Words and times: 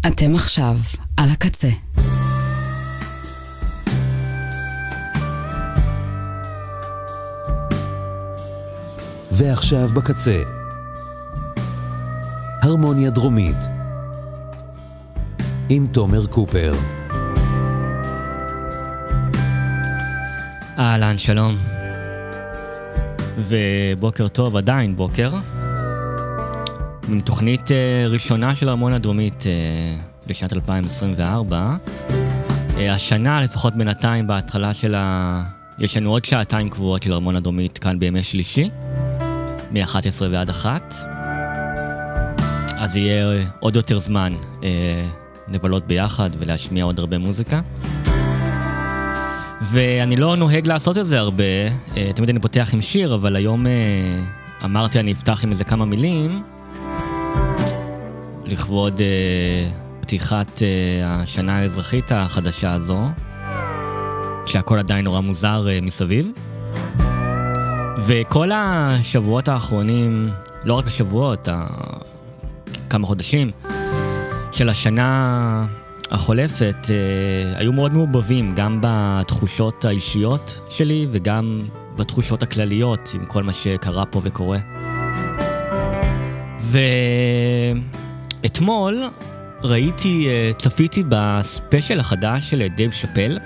אתם 0.00 0.34
עכשיו 0.34 0.76
על 1.16 1.28
הקצה. 1.30 1.68
ועכשיו 9.30 9.88
בקצה. 9.88 10.42
הרמוניה 12.62 13.10
דרומית 13.10 13.56
עם 15.68 15.86
תומר 15.92 16.26
קופר. 16.26 16.72
אהלן, 20.78 21.18
שלום. 21.18 21.56
ובוקר 23.38 24.28
טוב, 24.28 24.56
עדיין 24.56 24.96
בוקר. 24.96 25.30
עם 27.08 27.20
תוכנית 27.20 27.68
uh, 27.68 27.72
ראשונה 28.08 28.54
של 28.54 28.68
הרמוניה 28.68 28.98
דרומית 28.98 29.42
uh, 29.42 30.30
לשנת 30.30 30.52
2024. 30.52 31.76
Uh, 32.08 32.12
השנה, 32.90 33.40
לפחות 33.40 33.74
בינתיים, 33.74 34.26
בהתחלה 34.26 34.74
של 34.74 34.94
ה... 34.94 35.42
יש 35.78 35.96
לנו 35.96 36.10
עוד 36.10 36.24
שעתיים 36.24 36.68
קבועות 36.68 37.02
של 37.02 37.12
הרמוניה 37.12 37.40
דרומית 37.40 37.78
כאן 37.78 37.98
בימי 37.98 38.22
שלישי, 38.22 38.70
מ-11 39.70 40.22
ועד 40.30 40.50
1. 40.50 40.94
אז 42.76 42.96
יהיה 42.96 43.44
עוד 43.60 43.76
יותר 43.76 43.98
זמן 43.98 44.34
לבלות 45.48 45.86
ביחד 45.86 46.30
ולהשמיע 46.38 46.84
עוד 46.84 46.98
הרבה 46.98 47.18
מוזיקה. 47.18 47.60
ואני 49.62 50.16
לא 50.16 50.36
נוהג 50.36 50.66
לעשות 50.66 50.98
את 50.98 51.06
זה 51.06 51.18
הרבה, 51.18 51.44
תמיד 52.14 52.30
אני 52.30 52.40
פותח 52.40 52.70
עם 52.72 52.80
שיר, 52.80 53.14
אבל 53.14 53.36
היום 53.36 53.66
אמרתי 54.64 55.00
אני 55.00 55.12
אפתח 55.12 55.44
עם 55.44 55.50
איזה 55.50 55.64
כמה 55.64 55.84
מילים. 55.84 56.55
לכבוד 58.46 59.00
אה, 59.00 59.70
פתיחת 60.00 60.62
אה, 60.62 60.68
השנה 61.04 61.58
האזרחית 61.58 62.12
החדשה 62.12 62.72
הזו, 62.72 63.08
כשהכל 64.44 64.78
עדיין 64.78 65.04
נורא 65.04 65.20
מוזר 65.20 65.68
אה, 65.68 65.78
מסביב. 65.82 66.26
וכל 68.06 68.50
השבועות 68.54 69.48
האחרונים, 69.48 70.30
לא 70.64 70.74
רק 70.74 70.86
השבועות, 70.86 71.48
ה... 71.48 71.66
כמה 72.90 73.06
חודשים, 73.06 73.50
של 74.52 74.68
השנה 74.68 75.66
החולפת, 76.10 76.76
אה, 76.90 77.58
היו 77.58 77.72
מאוד 77.72 77.92
מעובבים, 77.92 78.54
גם 78.54 78.78
בתחושות 78.82 79.84
האישיות 79.84 80.60
שלי 80.68 81.06
וגם 81.12 81.62
בתחושות 81.96 82.42
הכלליות 82.42 83.10
עם 83.14 83.24
כל 83.24 83.42
מה 83.42 83.52
שקרה 83.52 84.06
פה 84.06 84.20
וקורה. 84.24 84.58
ו... 86.60 86.78
אתמול 88.46 89.04
ראיתי, 89.62 90.28
אה, 90.28 90.50
צפיתי 90.58 91.02
בספיישל 91.08 92.00
החדש 92.00 92.50
של 92.50 92.66
דייב 92.76 92.90
שאפל, 92.90 93.38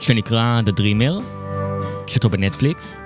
שנקרא 0.00 0.60
The 0.66 0.80
Dreamer, 0.80 1.22
יש 2.08 2.18
בנטפליקס, 2.18 2.96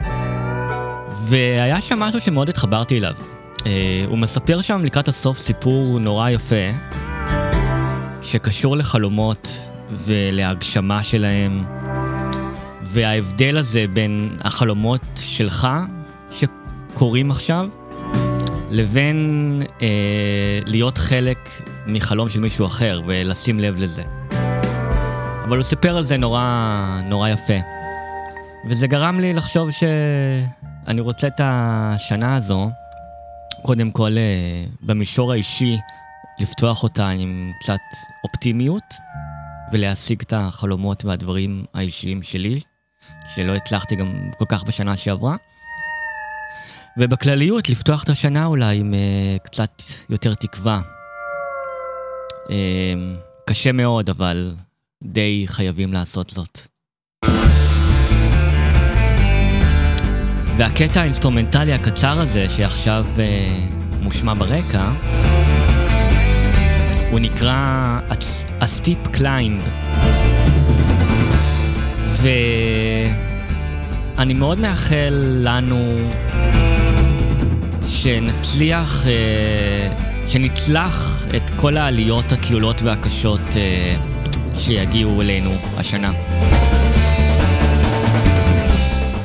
והיה 1.24 1.80
שם 1.80 1.98
משהו 1.98 2.20
שמאוד 2.20 2.48
התחברתי 2.48 2.98
אליו. 2.98 3.14
אה, 3.66 4.04
הוא 4.06 4.18
מספר 4.18 4.60
שם 4.60 4.84
לקראת 4.84 5.08
הסוף 5.08 5.38
סיפור 5.38 5.98
נורא 6.00 6.30
יפה, 6.30 6.54
שקשור 8.22 8.76
לחלומות 8.76 9.68
ולהגשמה 9.90 11.02
שלהם, 11.02 11.64
וההבדל 12.82 13.56
הזה 13.58 13.84
בין 13.92 14.36
החלומות 14.40 15.02
שלך, 15.16 15.68
שקורים 16.30 17.30
עכשיו, 17.30 17.68
לבין 18.70 19.62
אה, 19.82 20.60
להיות 20.66 20.98
חלק 20.98 21.38
מחלום 21.86 22.30
של 22.30 22.40
מישהו 22.40 22.66
אחר 22.66 23.00
ולשים 23.06 23.60
לב 23.60 23.76
לזה. 23.76 24.02
אבל 25.44 25.56
הוא 25.56 25.64
סיפר 25.64 25.96
על 25.96 26.02
זה 26.02 26.16
נורא, 26.16 27.00
נורא 27.04 27.28
יפה. 27.28 27.58
וזה 28.68 28.86
גרם 28.86 29.20
לי 29.20 29.32
לחשוב 29.32 29.68
שאני 29.70 31.00
רוצה 31.00 31.26
את 31.26 31.40
השנה 31.44 32.36
הזו, 32.36 32.70
קודם 33.62 33.90
כל 33.90 34.14
אה, 34.18 34.64
במישור 34.82 35.32
האישי, 35.32 35.78
לפתוח 36.38 36.82
אותה 36.82 37.08
עם 37.08 37.52
קצת 37.60 37.80
אופטימיות 38.24 38.94
ולהשיג 39.72 40.22
את 40.22 40.32
החלומות 40.36 41.04
והדברים 41.04 41.64
האישיים 41.74 42.22
שלי, 42.22 42.60
שלא 43.34 43.54
הצלחתי 43.54 43.96
גם 43.96 44.30
כל 44.38 44.44
כך 44.48 44.64
בשנה 44.64 44.96
שעברה. 44.96 45.36
ובכלליות, 46.98 47.68
לפתוח 47.68 48.04
את 48.04 48.08
השנה 48.08 48.46
אולי 48.46 48.76
עם 48.76 48.94
אה, 48.94 49.44
קצת 49.44 49.82
יותר 50.10 50.34
תקווה. 50.34 50.80
אה, 52.46 52.50
קשה 53.48 53.72
מאוד, 53.72 54.10
אבל 54.10 54.54
די 55.04 55.44
חייבים 55.46 55.92
לעשות 55.92 56.30
זאת. 56.30 56.58
והקטע 60.58 61.00
האינסטרומנטלי 61.00 61.72
הקצר 61.72 62.20
הזה, 62.20 62.48
שעכשיו 62.48 63.06
אה, 63.16 63.20
מושמע 64.02 64.34
ברקע, 64.34 64.90
הוא 67.10 67.20
נקרא 67.20 68.00
A 68.60 68.64
Climb. 69.16 69.68
ואני 74.16 74.34
מאוד 74.34 74.58
מאחל 74.58 75.40
לנו 75.42 76.08
שנצליח, 77.88 79.06
אה, 79.06 79.88
שנצלח 80.26 81.26
את 81.36 81.50
כל 81.56 81.76
העליות 81.76 82.32
התלולות 82.32 82.82
והקשות 82.82 83.40
אה, 83.56 83.96
שיגיעו 84.54 85.22
אלינו 85.22 85.50
השנה. 85.76 86.12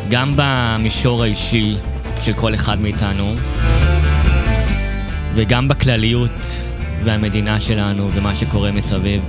גם 0.09 0.33
במישור 0.35 1.23
האישי 1.23 1.75
של 2.21 2.33
כל 2.33 2.55
אחד 2.55 2.81
מאיתנו, 2.81 3.33
וגם 5.35 5.67
בכלליות 5.67 6.57
והמדינה 7.03 7.59
שלנו 7.59 8.09
ומה 8.13 8.35
שקורה 8.35 8.71
מסביב. 8.71 9.21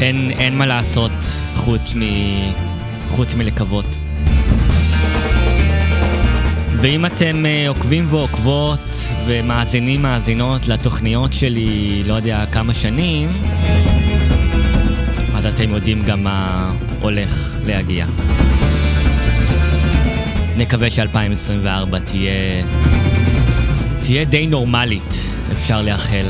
אין, 0.00 0.30
אין 0.30 0.58
מה 0.58 0.66
לעשות 0.66 1.12
חוץ, 1.54 1.94
מ, 1.94 2.02
חוץ 3.08 3.34
מלקוות. 3.34 3.98
ואם 6.80 7.06
אתם 7.06 7.44
uh, 7.44 7.68
עוקבים 7.68 8.06
ועוקבות 8.08 8.80
ומאזינים 9.26 10.02
מאזינות 10.02 10.68
לתוכניות 10.68 11.32
שלי, 11.32 12.02
לא 12.06 12.14
יודע 12.14 12.44
כמה 12.52 12.74
שנים, 12.74 13.32
אז 15.34 15.46
אתם 15.46 15.70
יודעים 15.74 16.02
גם 16.02 16.24
מה 16.24 16.72
הולך 17.00 17.56
להגיע. 17.64 18.06
נקווה 20.56 20.90
ש-2024 20.90 21.98
תהיה, 22.04 22.64
תהיה 24.00 24.24
די 24.24 24.46
נורמלית, 24.46 25.14
אפשר 25.52 25.82
לאחל. 25.82 26.26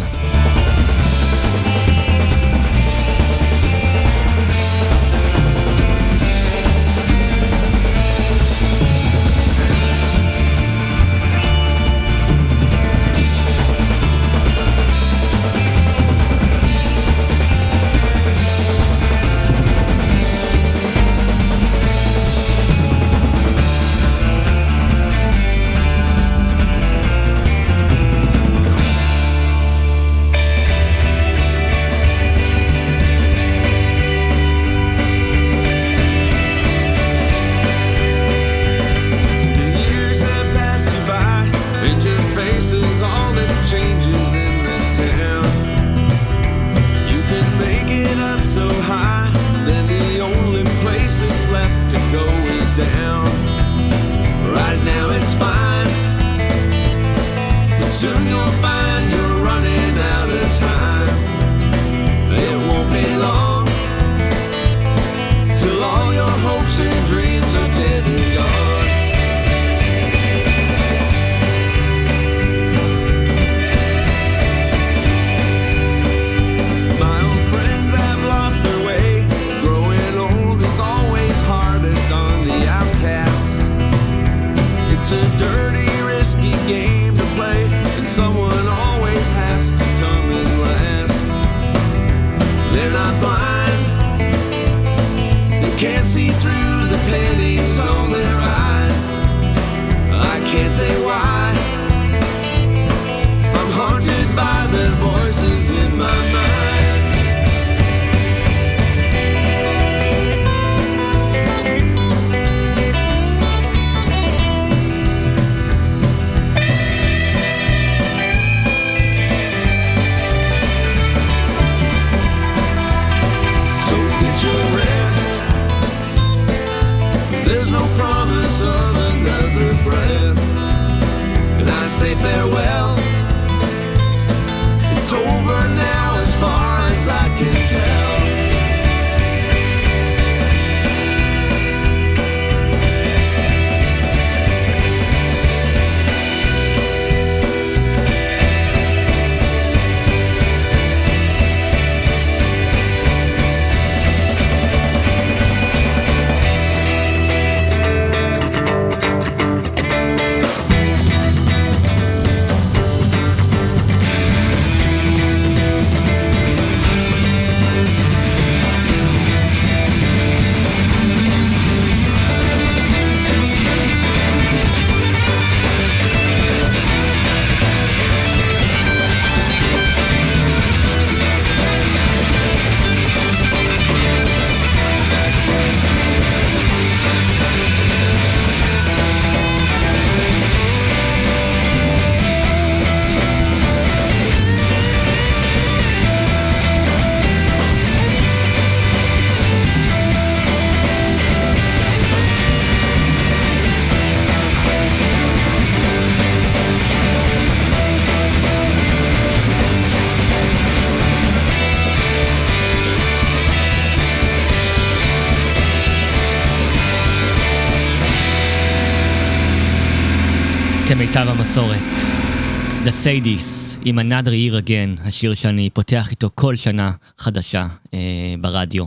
The 222.88 223.06
Sadies 223.06 223.78
עם 223.84 223.98
Another 223.98 224.28
Year 224.28 224.66
Again, 224.66 225.06
השיר 225.06 225.34
שאני 225.34 225.70
פותח 225.70 226.10
איתו 226.10 226.30
כל 226.34 226.56
שנה 226.56 226.92
חדשה 227.18 227.66
אה, 227.94 228.34
ברדיו. 228.40 228.84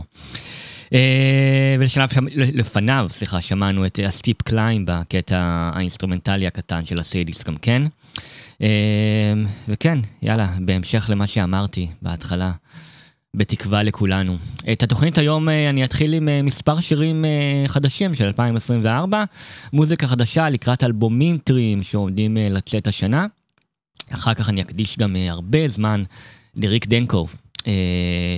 אה, 0.92 1.76
ולשלב 1.78 2.08
לפניו, 2.34 3.06
סליחה, 3.10 3.40
שמענו 3.40 3.86
את 3.86 3.98
ה 4.06 4.12
Steep 4.12 4.42
Climb 4.42 4.84
בקטע 4.86 5.70
האינסטרומנטלי 5.74 6.46
הקטן 6.46 6.84
של 6.84 7.00
ה 7.00 7.06
Sadies 7.06 7.44
גם 7.44 7.56
כן. 7.56 7.82
אה, 8.62 8.68
וכן, 9.68 9.98
יאללה, 10.22 10.48
בהמשך 10.60 11.06
למה 11.10 11.26
שאמרתי 11.26 11.88
בהתחלה, 12.02 12.52
בתקווה 13.36 13.82
לכולנו. 13.82 14.36
את 14.72 14.82
התוכנית 14.82 15.18
היום 15.18 15.48
אה, 15.48 15.70
אני 15.70 15.84
אתחיל 15.84 16.14
עם 16.14 16.28
אה, 16.28 16.42
מספר 16.42 16.80
שירים 16.80 17.24
אה, 17.24 17.68
חדשים 17.68 18.14
של 18.14 18.24
2024, 18.24 19.24
מוזיקה 19.72 20.06
חדשה 20.06 20.48
לקראת 20.48 20.84
אלבומים 20.84 21.38
טריים 21.38 21.82
שעומדים 21.82 22.36
אה, 22.36 22.48
לצאת 22.50 22.86
השנה. 22.86 23.26
אחר 24.10 24.34
כך 24.34 24.48
אני 24.48 24.62
אקדיש 24.62 24.98
גם 24.98 25.16
אה, 25.16 25.30
הרבה 25.30 25.68
זמן 25.68 26.02
לריק 26.56 26.86
דנקוב, 26.86 27.34
אה, 27.66 27.72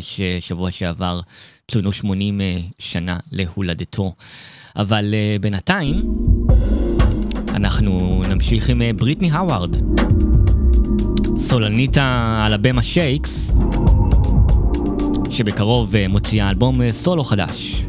ששבוע 0.01 0.71
שעבר 0.71 1.21
צוינו 1.71 1.93
80 1.93 2.41
אה, 2.41 2.59
שנה 2.79 3.19
להולדתו. 3.33 4.15
אבל 4.77 5.15
בינתיים, 5.41 6.03
אנחנו 7.49 8.23
נמשיך 8.29 8.69
עם 8.69 8.83
בריטני 8.97 9.31
האווארד, 9.31 9.77
סולנית 11.39 11.97
האלבמה 11.97 12.83
שייקס, 12.83 13.55
שבקרוב 15.31 15.97
אה, 15.97 16.09
מוציאה 16.09 16.51
אלבום 16.51 16.91
סולו 16.91 17.25
חדש. 17.25 17.85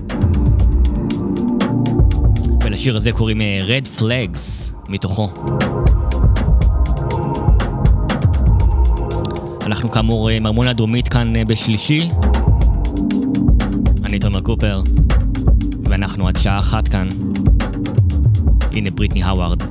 ולשיר 2.63 2.97
הזה 2.97 3.11
קוראים 3.11 3.41
Red 3.67 3.99
Flags 4.01 4.73
מתוכו. 4.89 5.29
אנחנו 9.65 9.91
כאמור 9.91 10.29
עם 10.29 10.45
ארמוניה 10.45 10.71
הדרומית 10.71 11.07
כאן 11.07 11.35
אה, 11.35 11.45
בשלישי. 11.45 12.09
אני 14.03 14.19
תומר 14.19 14.41
קופר, 14.41 14.81
ואנחנו 15.83 16.27
עד 16.27 16.37
שעה 16.37 16.59
אחת 16.59 16.87
כאן. 16.87 17.09
הנה 18.71 18.91
בריטני 18.91 19.23
האווארד. 19.23 19.61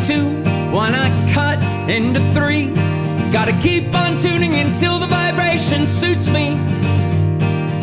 Two, 0.00 0.24
why 0.72 0.90
not 0.90 1.10
cut 1.30 1.62
into 1.90 2.20
three? 2.32 2.68
Gotta 3.30 3.52
keep 3.60 3.94
on 3.94 4.16
tuning 4.16 4.54
until 4.54 4.98
the 4.98 5.06
vibration 5.06 5.86
suits 5.86 6.28
me. 6.30 6.58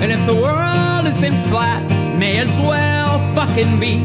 And 0.02 0.12
if 0.12 0.26
the 0.26 0.36
world 0.36 1.06
isn't 1.06 1.38
flat, 1.50 1.84
may 2.18 2.38
as 2.38 2.58
well 2.60 3.20
fucking 3.36 3.80
be. 3.80 4.04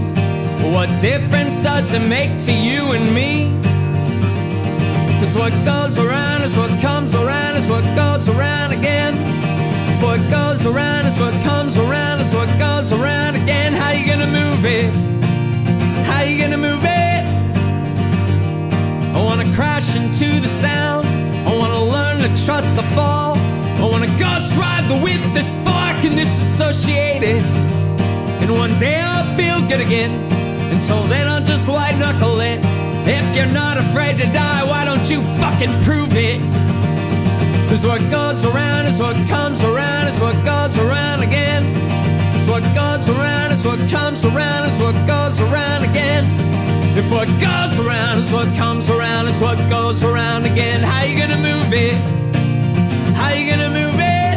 What 0.73 0.89
difference 1.01 1.63
does 1.63 1.95
it 1.95 2.07
make 2.07 2.39
to 2.41 2.53
you 2.53 2.93
and 2.93 3.15
me? 3.15 3.51
Cause 5.21 5.35
what 5.35 5.53
goes 5.65 5.99
around 5.99 6.43
is 6.43 6.57
what 6.57 6.71
comes 6.81 7.15
around 7.15 7.57
is 7.57 7.69
what 7.71 7.85
goes 7.97 8.29
around 8.29 8.73
again. 8.73 9.15
If 9.89 10.03
what 10.03 10.21
goes 10.31 10.67
around 10.67 11.07
is 11.07 11.19
what 11.19 11.35
comes 11.43 11.79
around 11.79 12.21
is 12.21 12.35
what 12.35 12.49
goes 12.59 12.93
around 12.93 13.37
again. 13.37 13.73
How 13.73 13.91
you 13.93 14.07
gonna 14.07 14.27
move 14.27 14.65
it? 14.65 15.22
Crash 19.55 19.95
into 19.95 20.41
the 20.41 20.49
sound. 20.49 21.07
I 21.47 21.55
wanna 21.55 21.85
learn 21.85 22.19
to 22.21 22.45
trust 22.45 22.75
the 22.75 22.83
fall. 22.95 23.37
I 23.83 23.87
wanna 23.91 24.07
ghost 24.19 24.57
ride 24.57 24.89
the 24.89 24.99
whip, 24.99 25.21
this 25.35 25.53
spark 25.53 26.03
and 26.05 26.17
disassociated. 26.17 27.43
And 28.41 28.51
one 28.53 28.75
day 28.79 29.01
I'll 29.01 29.29
feel 29.37 29.61
good 29.69 29.81
again. 29.81 30.13
Until 30.73 31.03
then, 31.03 31.29
I'll 31.29 31.43
just 31.43 31.69
white 31.69 31.99
knuckle 31.99 32.41
it. 32.41 32.61
If 33.05 33.37
you're 33.37 33.53
not 33.53 33.77
afraid 33.77 34.17
to 34.19 34.27
die, 34.33 34.65
why 34.65 34.85
don't 34.87 35.09
you 35.11 35.21
fucking 35.37 35.83
prove 35.83 36.17
it? 36.17 36.41
Cause 37.69 37.87
what 37.87 38.01
goes 38.11 38.45
around 38.45 38.87
is 38.87 39.01
what 39.01 39.17
comes 39.29 39.63
around 39.63 40.09
is 40.09 40.21
what 40.21 40.43
goes 40.45 40.79
around 40.79 41.23
again. 41.23 41.63
Cause 42.33 42.49
what 42.49 42.63
goes 42.75 43.09
around 43.09 43.53
is 43.53 43.67
what 43.67 43.79
comes 43.91 44.25
around 44.25 44.65
is 44.65 44.79
what 44.79 44.95
goes 45.07 45.41
around 45.41 45.85
again. 45.85 46.25
If 46.95 47.11
what 47.11 47.27
goes 47.41 47.79
around 47.81 48.19
is 48.19 48.33
what 48.33 48.55
comes 48.55 48.91
around 48.91 49.27
is 49.29 49.41
what 49.41 49.57
goes 49.71 50.05
around 50.05 50.45
again, 50.45 50.83
how 50.83 51.05
you 51.05 51.17
gonna 51.17 51.37
move 51.37 51.73
it? 51.73 51.95
How 53.17 53.31
you 53.33 53.51
gonna 53.51 53.71
move 53.71 53.97
it? 53.99 54.37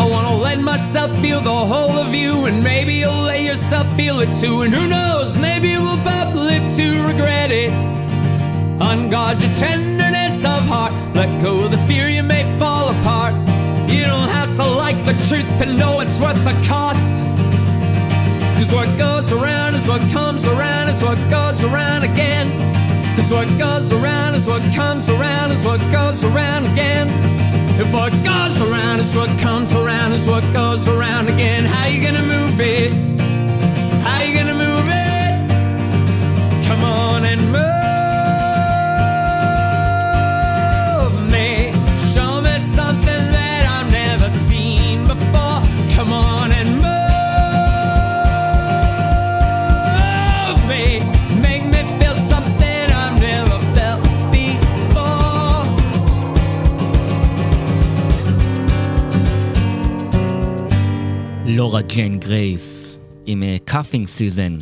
I 0.00 0.08
wanna 0.10 0.34
let 0.34 0.58
myself 0.58 1.14
feel 1.20 1.40
the 1.40 1.50
whole 1.50 1.92
of 1.92 2.12
you, 2.12 2.46
and 2.46 2.64
maybe 2.64 2.94
you'll 2.94 3.22
let 3.22 3.42
yourself 3.42 3.86
feel 3.96 4.18
it 4.18 4.34
too. 4.34 4.62
And 4.62 4.74
who 4.74 4.88
knows, 4.88 5.38
maybe 5.38 5.76
we'll 5.78 6.02
both 6.02 6.34
live 6.34 6.74
to 6.74 7.06
regret 7.06 7.52
it. 7.52 7.70
Unguard 8.80 9.40
your 9.40 9.54
tenderness 9.54 10.44
of 10.44 10.62
heart. 10.66 10.92
Let 11.14 11.30
go 11.42 11.64
of 11.64 11.70
the 11.70 11.78
fear 11.86 12.08
you 12.08 12.24
may 12.24 12.42
fall 12.58 12.88
apart. 12.88 13.34
You 13.88 14.04
don't 14.04 14.30
have 14.30 14.52
to 14.54 14.64
like 14.64 15.04
the 15.04 15.14
truth 15.28 15.48
to 15.60 15.66
know 15.72 16.00
it's 16.00 16.20
worth 16.20 16.42
the 16.42 16.56
cost. 16.66 17.12
Cause 18.66 18.74
what 18.74 18.98
goes 18.98 19.32
around 19.32 19.76
is 19.76 19.86
what 19.86 20.00
comes 20.10 20.44
around 20.44 20.88
is 20.88 21.00
what 21.00 21.16
goes 21.30 21.62
around 21.62 22.02
again. 22.02 22.50
Cause 23.14 23.30
what 23.30 23.46
goes 23.60 23.92
around 23.92 24.34
is 24.34 24.48
what 24.48 24.60
comes 24.74 25.08
around 25.08 25.52
is 25.52 25.64
what 25.64 25.78
goes 25.92 26.24
around 26.24 26.64
again. 26.64 27.06
If 27.78 27.92
what 27.92 28.10
goes 28.24 28.60
around 28.60 28.98
is 28.98 29.14
what 29.14 29.28
comes 29.38 29.72
around 29.72 30.14
is 30.14 30.26
what 30.26 30.42
goes 30.52 30.88
around 30.88 31.28
again, 31.28 31.64
how 31.64 31.86
you 31.86 32.02
gonna 32.02 32.22
move 32.22 32.58
it? 32.58 32.92
How 34.02 34.22
you 34.24 34.36
gonna 34.36 34.54
move 34.54 34.86
it? 34.88 36.66
Come 36.66 36.82
on 36.82 37.24
and 37.24 37.40
move 37.52 37.75
לורה 61.56 61.82
ג'יין 61.82 62.20
גרייס 62.20 62.98
עם 63.26 63.42
Cuffing 63.64 64.06
Season, 64.06 64.58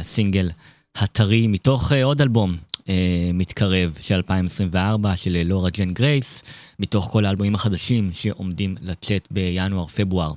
הסינגל 0.00 0.50
הטרי 0.96 1.46
מתוך 1.46 1.92
אה, 1.92 2.04
עוד 2.04 2.22
אלבום 2.22 2.56
אה, 2.88 3.30
מתקרב 3.34 3.98
של 4.00 4.14
2024 4.14 5.16
של 5.16 5.36
אה, 5.36 5.44
לורה 5.44 5.70
ג'יין 5.70 5.94
גרייס, 5.94 6.42
מתוך 6.78 7.08
כל 7.12 7.24
האלבומים 7.24 7.54
החדשים 7.54 8.10
שעומדים 8.12 8.74
לצאת 8.80 9.28
בינואר-פברואר 9.30 10.32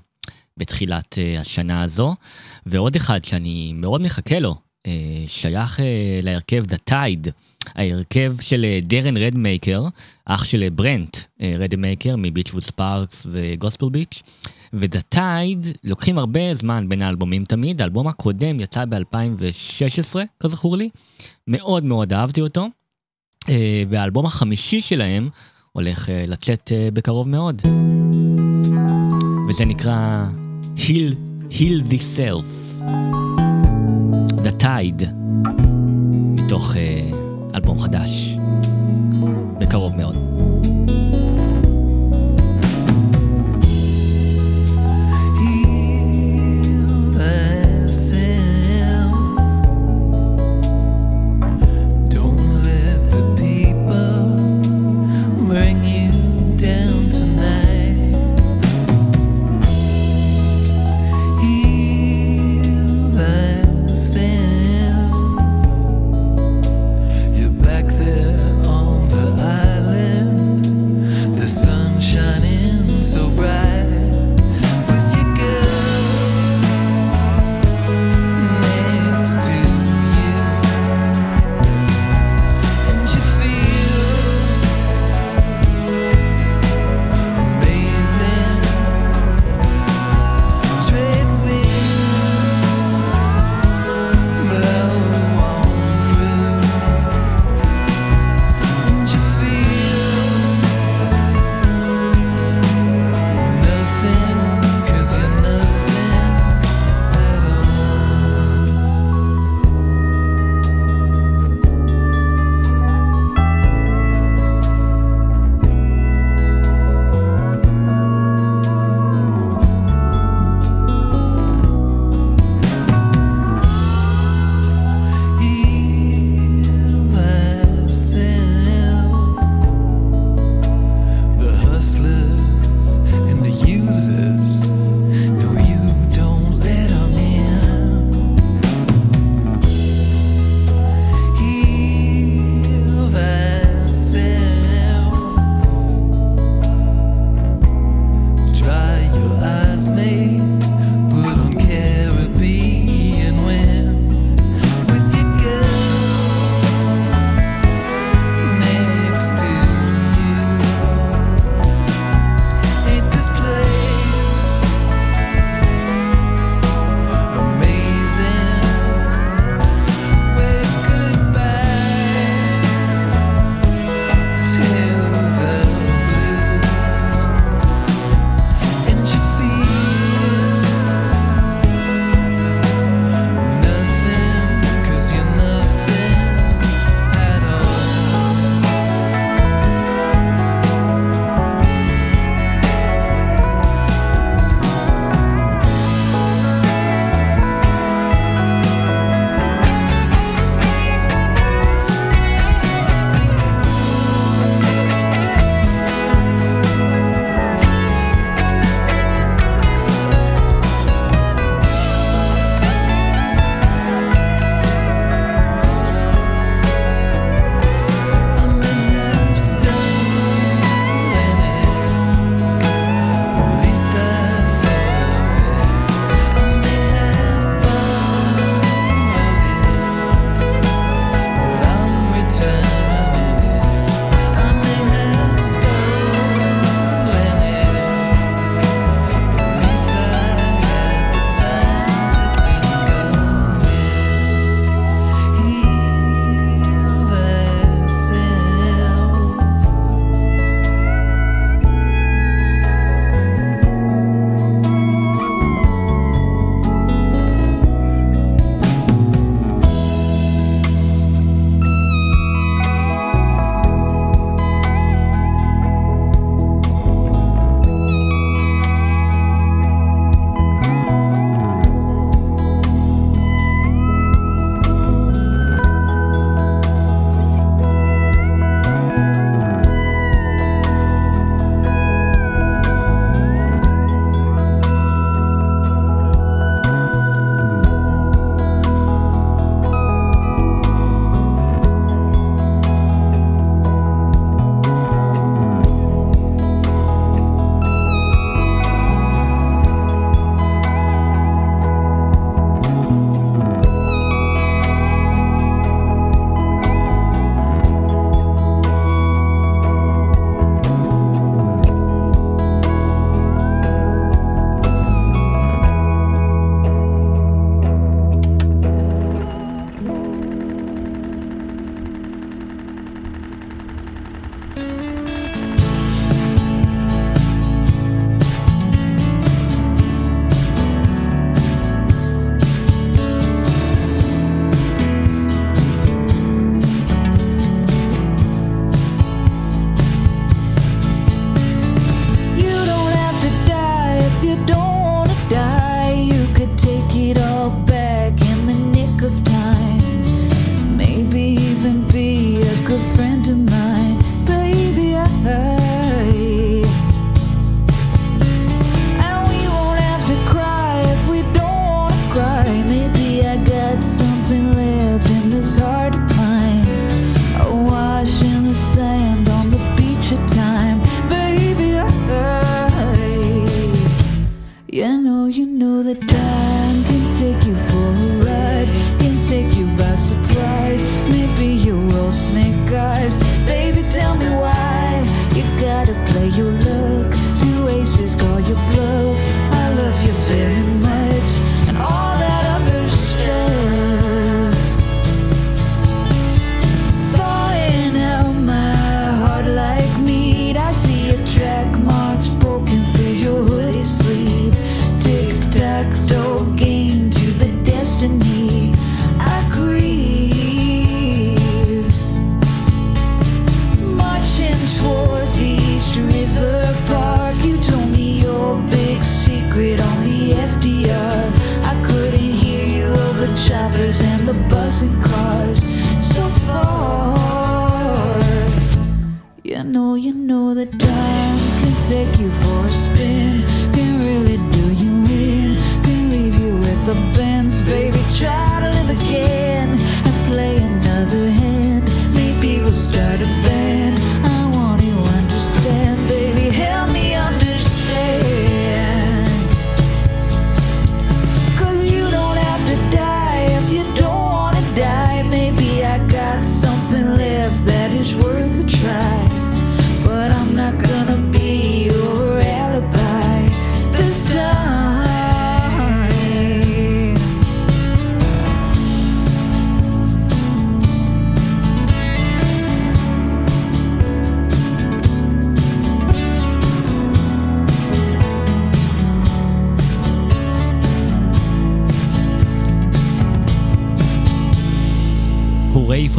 בתחילת 0.57 1.17
אה, 1.17 1.41
השנה 1.41 1.81
הזו. 1.81 2.15
ועוד 2.65 2.95
אחד 2.95 3.25
שאני 3.25 3.74
מאוד 3.75 4.01
מחכה 4.01 4.39
לו, 4.39 4.55
אה, 4.88 4.91
שייך 5.27 5.79
אה, 5.79 6.19
להרכב 6.24 6.65
The 6.74 6.91
Tyde. 6.91 7.31
ההרכב 7.75 8.36
של 8.41 8.65
אה, 8.65 8.79
דרן 8.84 9.17
רדמייקר, 9.17 9.84
אח 10.25 10.43
של 10.43 10.63
אה, 10.63 10.69
ברנט 10.69 11.17
אה, 11.41 11.55
רדמייקר 11.60 12.15
מ 12.17 12.22
Beachwood 12.22 12.63
Sparks 12.63 13.17
ו 13.17 13.25
GospelbeacH, 13.31 14.24
ודה 14.74 15.01
טייד 15.01 15.67
לוקחים 15.84 16.17
הרבה 16.17 16.55
זמן 16.55 16.89
בין 16.89 17.01
האלבומים 17.01 17.45
תמיד, 17.45 17.81
האלבום 17.81 18.07
הקודם 18.07 18.60
יצא 18.60 18.86
ב-2016 18.86 20.15
כזכור 20.39 20.77
לי, 20.77 20.89
מאוד 21.48 21.84
מאוד 21.84 22.13
אהבתי 22.13 22.41
אותו, 22.41 22.67
אה, 23.50 23.84
והאלבום 23.89 24.25
החמישי 24.25 24.81
שלהם 24.81 25.29
הולך 25.72 26.10
אה, 26.10 26.25
לצאת 26.27 26.72
אה, 26.72 26.89
בקרוב 26.93 27.29
מאוד, 27.29 27.62
וזה 29.50 29.65
נקרא 29.65 30.25
Heal, 30.75 31.13
Heal 31.51 31.91
Thyself, 31.91 32.81
The 34.45 34.62
Tide, 34.63 35.05
מתוך 36.36 36.75
אלבום 37.55 37.79
חדש, 37.79 38.36
בקרוב 39.60 39.95
מאוד. 39.95 40.35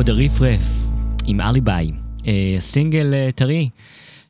עוד 0.06 0.18
הרפרף 0.18 0.90
עם 1.26 1.40
אליביי, 1.40 1.92
אה, 2.26 2.56
סינגל 2.58 3.14
אה, 3.14 3.32
טרי 3.32 3.68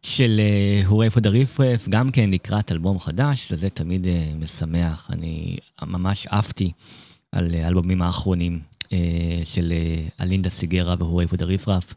של 0.03 0.41
אה, 0.41 0.87
הורף 0.87 1.15
עוד 1.15 1.27
הרפרף, 1.27 1.89
גם 1.89 2.11
כן 2.11 2.31
לקראת 2.31 2.73
אלבום 2.73 2.99
חדש, 3.01 3.49
וזה 3.53 3.69
תמיד 3.69 4.07
משמח. 4.43 5.11
אני 5.13 5.57
ממש 5.83 6.27
עפתי 6.31 6.73
על 7.33 7.55
האלבומים 7.55 8.03
האחרונים 8.03 8.61
של 9.45 9.73
אלינדה 10.21 10.49
סיגרה 10.49 10.95
והורף 10.99 11.31
עוד 11.31 11.43
הרפרף. 11.43 11.95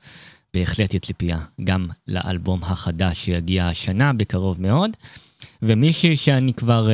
בהחלט 0.53 0.93
יש 0.93 1.01
ציפייה 1.01 1.39
גם 1.63 1.87
לאלבום 2.07 2.63
החדש 2.63 3.25
שיגיע 3.25 3.67
השנה 3.67 4.13
בקרוב 4.13 4.61
מאוד. 4.61 4.91
ומישהי 5.61 6.17
שאני 6.17 6.53
כבר... 6.53 6.89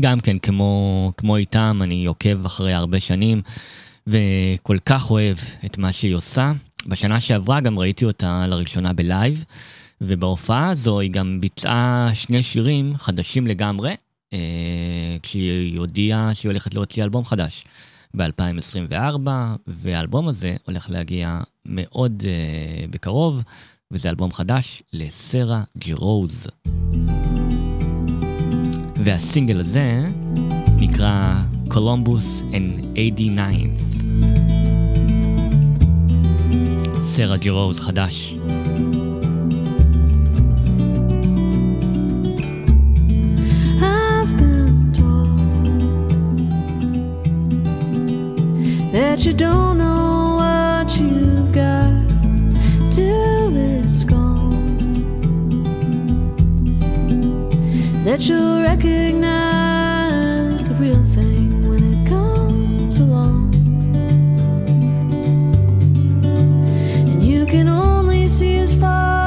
גם 0.00 0.20
כן, 0.20 0.38
כמו, 0.38 1.12
כמו 1.16 1.36
איתם, 1.36 1.80
אני 1.82 2.06
עוקב 2.06 2.44
אחרי 2.44 2.72
הרבה 2.72 3.00
שנים, 3.00 3.42
וכל 4.08 4.78
כך 4.86 5.10
אוהב 5.10 5.36
את 5.64 5.78
מה 5.78 5.92
שהיא 5.92 6.16
עושה. 6.16 6.52
בשנה 6.86 7.20
שעברה 7.20 7.60
גם 7.60 7.78
ראיתי 7.78 8.04
אותה 8.04 8.46
לראשונה 8.46 8.92
בלייב, 8.92 9.44
ובהופעה 10.00 10.68
הזו 10.68 11.00
היא 11.00 11.10
גם 11.10 11.40
ביצעה 11.40 12.10
שני 12.14 12.42
שירים 12.42 12.96
חדשים 12.96 13.46
לגמרי, 13.46 13.94
אה, 14.32 14.38
כשהיא 15.22 15.78
הודיעה 15.78 16.34
שהיא 16.34 16.50
הולכת 16.50 16.74
להוציא 16.74 17.04
אלבום 17.04 17.24
חדש 17.24 17.64
ב-2024, 18.16 19.28
והאלבום 19.66 20.28
הזה 20.28 20.56
הולך 20.66 20.90
להגיע 20.90 21.40
מאוד 21.66 22.22
אה, 22.26 22.86
בקרוב, 22.90 23.42
וזה 23.90 24.10
אלבום 24.10 24.32
חדש 24.32 24.82
לסרה 24.92 25.62
ג'רוז. 25.78 26.46
והסינגל 29.04 29.60
הזה 29.60 30.04
נקרא 30.78 31.34
Columbus 31.68 32.40
and 32.52 32.98
AD 32.98 33.20
I've 43.82 44.36
been 44.36 44.92
told 44.92 45.38
That 48.92 49.24
you 49.24 49.32
don't 49.32 49.78
know 49.78 50.36
what 50.38 50.98
you've 50.98 51.52
got 51.52 52.08
till 52.90 53.56
it's 53.56 54.04
gone. 54.04 54.78
That 58.04 58.28
you'll 58.28 58.62
recognize 58.62 59.77
see 68.38 68.58
is 68.58 68.76
far. 68.76 69.17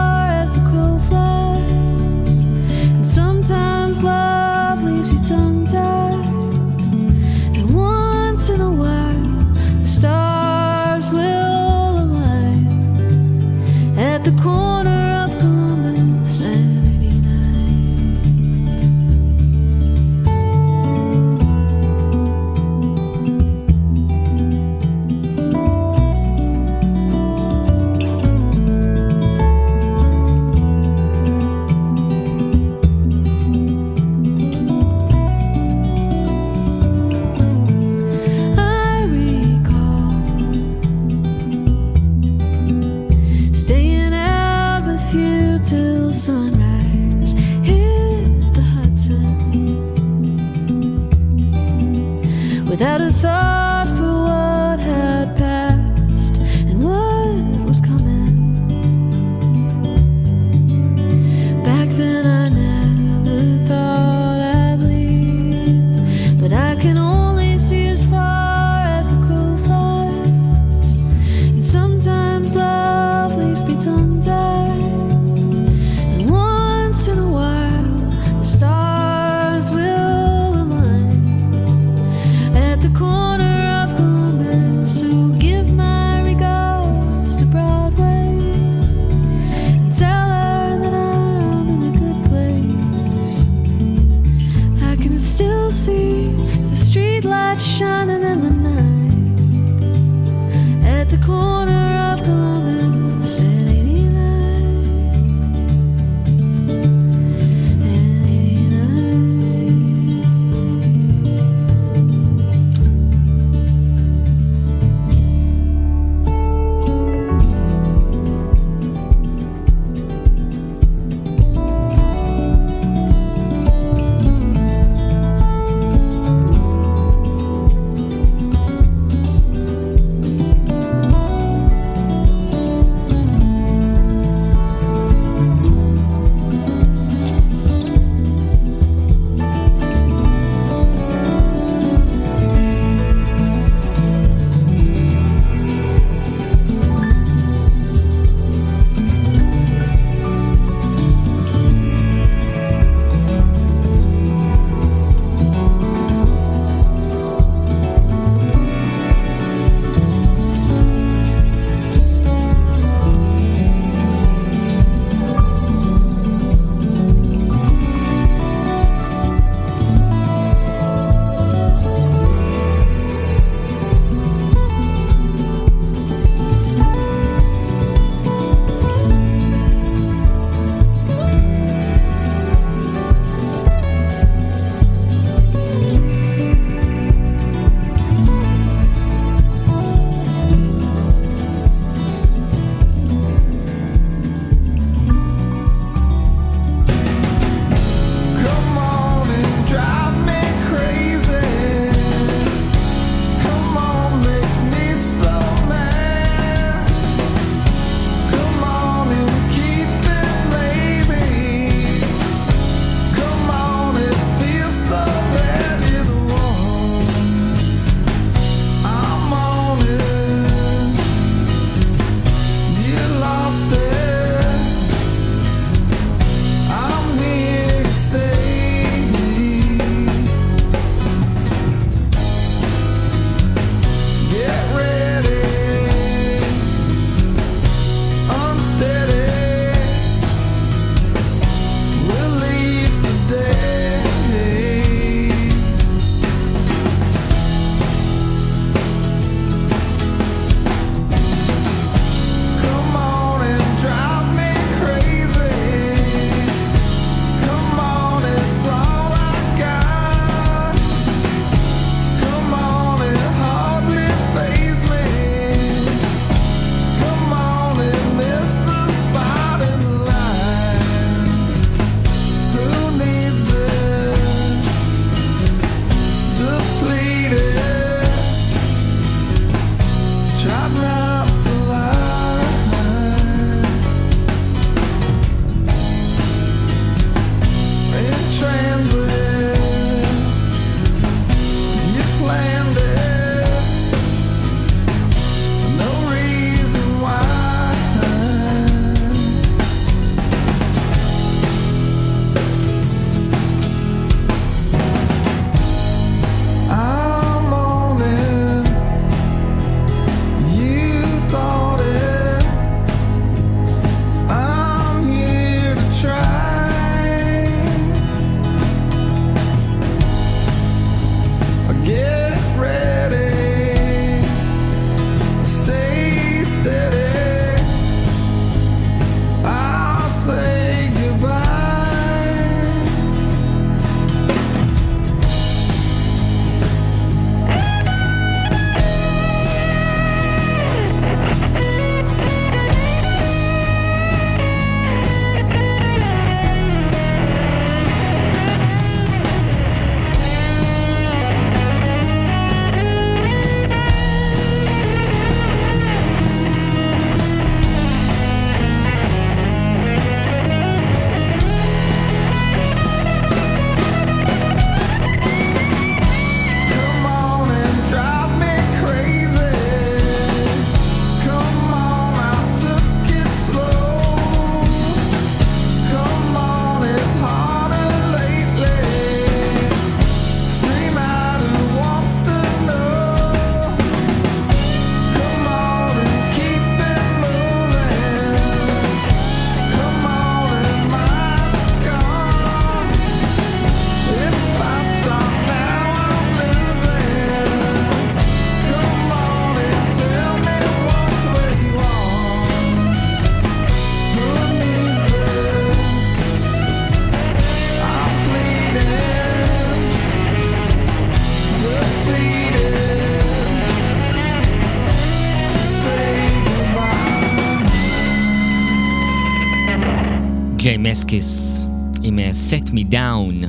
מסקיס 421.11 421.65
עם 422.03 422.19
אה, 422.19 422.31
Set 422.49 422.69
Me 422.69 422.93
Down. 422.93 423.47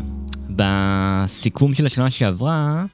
בסיכום 0.50 1.74
של 1.74 1.86
השנה 1.86 2.10
שעברה 2.10 2.84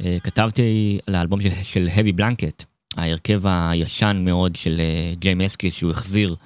אה, 0.00 0.16
כתבתי 0.22 0.98
על 1.06 1.14
האלבום 1.14 1.40
של, 1.40 1.50
של 1.62 1.88
Heavy 1.96 2.20
Blanket, 2.20 2.64
ההרכב 2.96 3.42
הישן 3.44 4.22
מאוד 4.24 4.56
של 4.56 4.80
אה, 4.80 5.14
ג'יי 5.14 5.34
מסקיס 5.34 5.74
שהוא 5.74 5.90
החזיר 5.90 6.36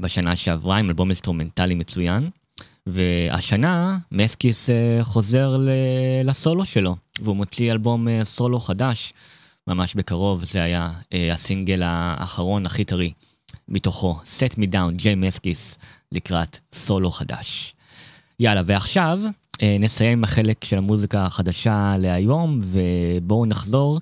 בשנה 0.00 0.36
שעברה 0.36 0.76
עם 0.76 0.88
אלבום 0.88 1.08
אינסטרומנטלי 1.08 1.74
מצוין. 1.74 2.30
והשנה 2.86 3.98
מסקיס 4.12 4.70
אה, 4.70 4.98
חוזר 5.02 5.56
לסולו 6.24 6.64
שלו 6.64 6.96
והוא 7.20 7.36
מוציא 7.36 7.72
אלבום 7.72 8.08
אה, 8.08 8.24
סולו 8.24 8.60
חדש 8.60 9.12
ממש 9.66 9.94
בקרוב 9.94 10.44
זה 10.44 10.62
היה 10.62 10.92
אה, 11.12 11.32
הסינגל 11.32 11.82
האחרון 11.84 12.66
הכי 12.66 12.84
טרי 12.84 13.12
מתוכו 13.68 14.18
Set 14.38 14.54
Me 14.54 14.72
Down 14.72 14.92
ג'יי 14.92 15.14
מסקיס 15.14 15.78
לקראת 16.14 16.58
סולו 16.72 17.10
חדש. 17.10 17.74
יאללה 18.40 18.62
ועכשיו 18.66 19.18
אה, 19.62 19.76
נסיים 19.80 20.18
עם 20.18 20.24
החלק 20.24 20.64
של 20.64 20.78
המוזיקה 20.78 21.26
החדשה 21.26 21.96
להיום 21.98 22.60
ובואו 22.62 23.46
נחזור 23.46 24.00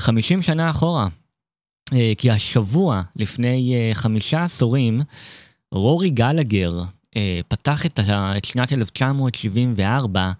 50 0.00 0.42
שנה 0.42 0.70
אחורה. 0.70 1.08
אה, 1.92 2.12
כי 2.18 2.30
השבוע 2.30 3.02
לפני 3.16 3.74
אה, 3.74 3.94
חמישה 3.94 4.44
עשורים 4.44 5.00
רורי 5.72 6.10
גלגר 6.10 6.70
פתח 7.48 7.86
את, 7.86 8.00
שנת 8.42 8.72
1974 8.72 10.32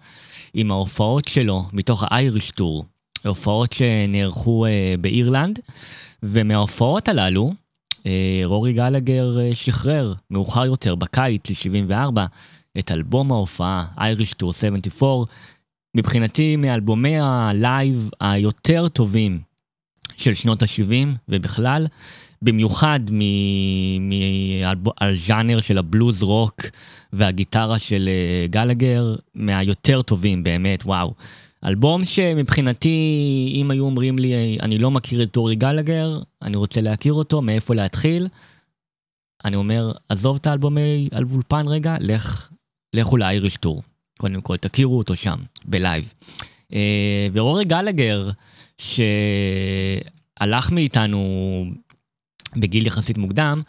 עם 0.53 0.71
ההופעות 0.71 1.27
שלו 1.27 1.65
מתוך 1.73 2.03
האייריש 2.07 2.51
טור, 2.51 2.85
הופעות 3.25 3.73
שנערכו 3.73 4.65
באירלנד, 5.01 5.59
ומההופעות 6.23 7.07
הללו 7.07 7.53
רורי 8.45 8.73
גלגר 8.73 9.39
אה, 9.39 9.55
שחרר 9.55 10.13
מאוחר 10.31 10.65
יותר 10.65 10.95
בקיץ 10.95 11.49
ל-74 11.49 12.19
את 12.79 12.91
אלבום 12.91 13.31
ההופעה 13.31 13.85
Irish 13.97 14.33
Tour 14.33 14.53
74, 14.53 15.31
מבחינתי 15.95 16.55
מאלבומי 16.55 17.19
הלייב 17.19 18.09
היותר 18.19 18.87
טובים 18.87 19.39
של 20.17 20.33
שנות 20.33 20.61
ה-70 20.61 21.07
ובכלל, 21.29 21.87
במיוחד 22.41 22.99
מהז'אנר 24.99 25.59
של 25.59 25.77
הבלוז 25.77 26.23
רוק 26.23 26.61
והגיטרה 27.13 27.79
של 27.79 28.09
אה, 28.09 28.47
גלגר, 28.47 29.15
מהיותר 29.35 30.01
טובים 30.01 30.43
באמת, 30.43 30.85
וואו. 30.85 31.13
אלבום 31.65 32.05
שמבחינתי, 32.05 33.51
אם 33.55 33.71
היו 33.71 33.85
אומרים 33.85 34.19
לי, 34.19 34.57
אני 34.61 34.77
לא 34.77 34.91
מכיר 34.91 35.23
את 35.23 35.37
רורי 35.37 35.55
גלגר, 35.55 36.19
אני 36.41 36.57
רוצה 36.57 36.81
להכיר 36.81 37.13
אותו, 37.13 37.41
מאיפה 37.41 37.75
להתחיל, 37.75 38.27
אני 39.45 39.55
אומר, 39.55 39.91
עזוב 40.09 40.35
את 40.35 40.47
האלבומי 40.47 41.09
אולפן 41.33 41.67
רגע, 41.67 41.95
לך, 41.99 42.49
לכו 42.93 43.17
ל 43.17 43.24
Irish 43.24 43.57
Tour. 43.57 43.83
קודם 44.17 44.41
כל, 44.41 44.57
תכירו 44.57 44.97
אותו 44.97 45.15
שם, 45.15 45.37
בלייב. 45.65 46.13
אה, 46.73 47.27
ורורי 47.33 47.65
גלגר, 47.65 48.29
שהלך 48.77 50.71
מאיתנו 50.71 51.65
בגיל 52.55 52.87
יחסית 52.87 53.17
מוקדם, 53.17 53.61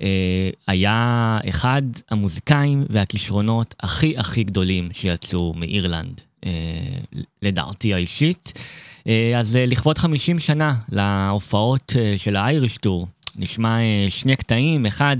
אה, 0.00 0.50
היה 0.66 1.38
אחד 1.48 1.82
המוזיקאים 2.10 2.84
והכישרונות 2.90 3.74
הכי 3.80 4.18
הכי 4.18 4.44
גדולים 4.44 4.88
שיצאו 4.92 5.54
מאירלנד, 5.54 6.20
אה, 6.20 6.27
לדעתי 7.42 7.94
האישית. 7.94 8.52
אה, 9.08 9.38
אז 9.38 9.56
אה, 9.56 9.66
לכבוד 9.66 9.98
50 9.98 10.38
שנה 10.38 10.74
להופעות 10.88 11.92
אה, 11.98 12.14
של 12.16 12.36
האייריש 12.36 12.76
טור, 12.76 13.06
נשמע 13.36 13.80
אה, 13.80 14.06
שני 14.08 14.36
קטעים, 14.36 14.86
אחד 14.86 15.16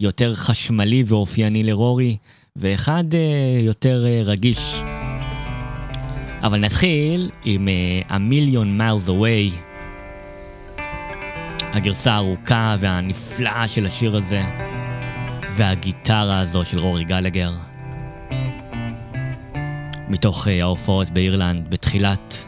יותר 0.00 0.34
חשמלי 0.34 1.04
ואופייני 1.06 1.62
לרורי, 1.62 2.16
ואחד 2.56 3.04
אה, 3.14 3.60
יותר 3.60 4.04
אה, 4.06 4.22
רגיש. 4.24 4.82
אבל 6.42 6.58
נתחיל 6.58 7.30
עם 7.44 7.68
A 8.08 8.12
Million 8.12 8.80
Miles 8.80 9.10
Away, 9.10 9.60
הגרסה 11.72 12.12
הארוכה 12.12 12.76
והנפלאה 12.80 13.68
של 13.68 13.86
השיר 13.86 14.18
הזה, 14.18 14.42
והגיטרה 15.56 16.38
הזו 16.40 16.64
של 16.64 16.78
רורי 16.78 17.04
גלגר. 17.04 17.71
מתוך 20.12 20.46
uh, 20.46 20.50
ההופעות 20.50 21.10
באירלנד 21.10 21.70
בתחילת 21.70 22.46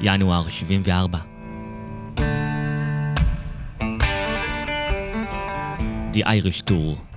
ינואר 0.00 0.48
74. 0.48 1.18
The 6.12 6.22
Irish 6.22 6.62
Tour. 6.70 7.15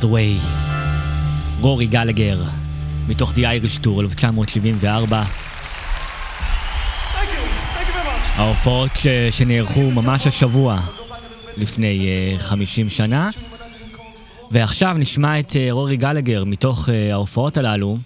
Miles 0.00 0.04
Away. 0.04 0.46
רורי 1.60 1.86
גלגר, 1.86 2.42
מתוך 3.08 3.32
The 3.32 3.36
Irish 3.36 3.84
Tour 3.84 4.00
1974. 4.00 5.22
ההופעות 8.36 8.90
ש... 8.96 9.06
שנערכו 9.30 9.90
ממש 9.90 10.26
השבוע, 10.26 10.80
לפני 11.56 12.08
uh, 12.36 12.42
50 12.42 12.90
שנה. 12.90 13.28
ועכשיו 14.50 14.96
נשמע 14.98 15.40
את 15.40 15.50
uh, 15.50 15.54
רורי 15.70 15.96
גלגר 15.96 16.44
מתוך 16.44 16.88
uh, 16.88 16.92
ההופעות 17.12 17.56
הללו. 17.56 17.98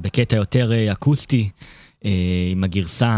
בקטע 0.00 0.36
יותר 0.36 0.70
uh, 0.70 0.92
אקוסטי, 0.92 1.48
uh, 2.00 2.06
עם 2.52 2.64
הגרסה 2.64 3.08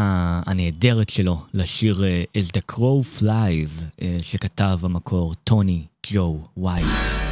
הנהדרת 0.46 1.08
שלו 1.08 1.42
לשיר 1.54 1.94
uh, 1.94 2.38
As 2.38 2.50
the 2.56 2.74
Crow 2.74 3.20
Flies, 3.20 4.00
uh, 4.00 4.02
שכתב 4.22 4.78
במקור 4.82 5.34
טוני 5.34 5.82
ג'ו 6.12 6.38
ווייט. 6.56 7.25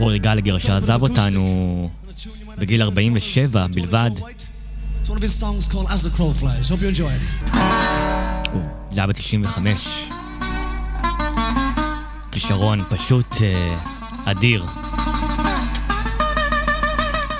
רורי 0.00 0.18
גלגר 0.18 0.58
שעזב 0.58 1.02
אותנו 1.02 1.90
בגיל 2.58 2.82
47 2.82 3.66
בלבד, 3.66 4.10
it. 4.18 4.46
הוא 8.52 8.62
היה 8.90 9.06
ב-95. 9.06 9.58
כישרון 12.32 12.80
פשוט 12.88 13.34
אה, 13.42 13.78
אדיר. 14.24 14.66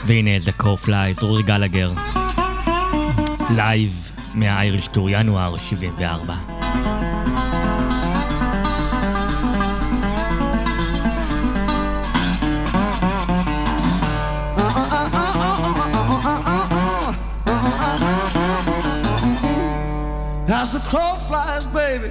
והנה 0.07 0.31
The 0.47 0.63
Crow 0.63 0.87
Flies, 0.87 1.23
רורי 1.23 1.43
גלגר. 1.43 1.93
לייב 3.57 4.11
מהאייריש 4.35 4.89
טור 4.89 5.11
ינואר 5.11 5.59
74. 5.59 6.35
As 20.63 20.73
the 20.73 20.81
crow 20.81 21.15
flies, 21.15 21.65
baby. 21.65 22.11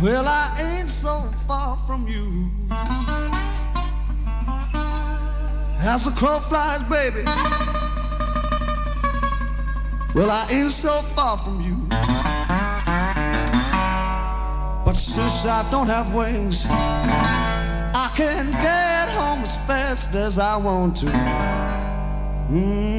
Well, 0.00 0.28
I 0.28 0.54
ain't 0.60 0.88
so 0.88 1.22
far 1.48 1.76
from 1.78 2.06
you. 2.06 2.48
As 5.80 6.04
the 6.04 6.12
crow 6.12 6.38
flies, 6.38 6.84
baby. 6.84 7.24
Well, 10.14 10.30
I 10.30 10.46
ain't 10.52 10.70
so 10.70 11.02
far 11.16 11.38
from 11.38 11.60
you. 11.60 11.76
But 14.84 14.96
since 14.96 15.44
I 15.44 15.68
don't 15.72 15.88
have 15.88 16.14
wings, 16.14 16.66
I 16.68 18.12
can 18.14 18.52
get 18.52 19.08
home 19.08 19.40
as 19.40 19.58
fast 19.66 20.14
as 20.14 20.38
I 20.38 20.56
want 20.56 20.98
to. 20.98 21.06
Mhm. 22.48 22.97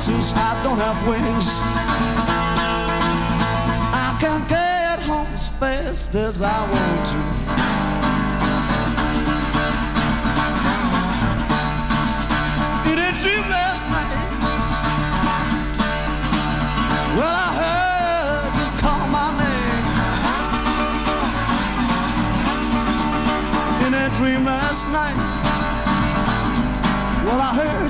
since 0.00 0.32
I 0.34 0.62
don't 0.64 0.78
have 0.80 0.96
wings. 1.06 1.60
I 3.92 4.16
can 4.18 4.40
get 4.48 4.98
home 5.04 5.26
as 5.34 5.50
fast 5.50 6.14
as 6.14 6.40
I 6.40 6.62
want 6.72 7.06
to. 7.10 7.18
In 12.90 12.98
a 12.98 13.12
dream 13.20 13.44
last 13.50 13.90
night? 13.90 14.10
Well, 17.18 17.36
I 17.46 17.50
heard 17.60 18.52
you 18.56 18.68
call 18.80 19.04
my 19.18 19.28
name. 19.36 19.84
In 23.86 23.92
a 23.92 24.08
dream 24.16 24.46
last 24.46 24.88
night. 24.88 25.16
Well, 27.26 27.38
I 27.38 27.54
heard. 27.54 27.89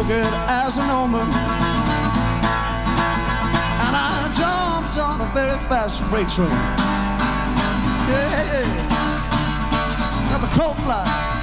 took 0.00 0.10
it 0.12 0.32
as 0.48 0.78
an 0.78 0.88
omen. 0.88 1.20
And 3.84 3.94
I 3.94 4.30
jumped 4.32 4.98
on 4.98 5.20
a 5.20 5.26
very 5.34 5.58
fast 5.68 6.02
freight 6.04 6.28
train. 6.28 6.48
Yeah, 8.08 8.44
yeah. 8.50 8.68
Now 10.30 10.38
the 10.38 10.48
crow 10.54 10.72
flies. 10.84 11.39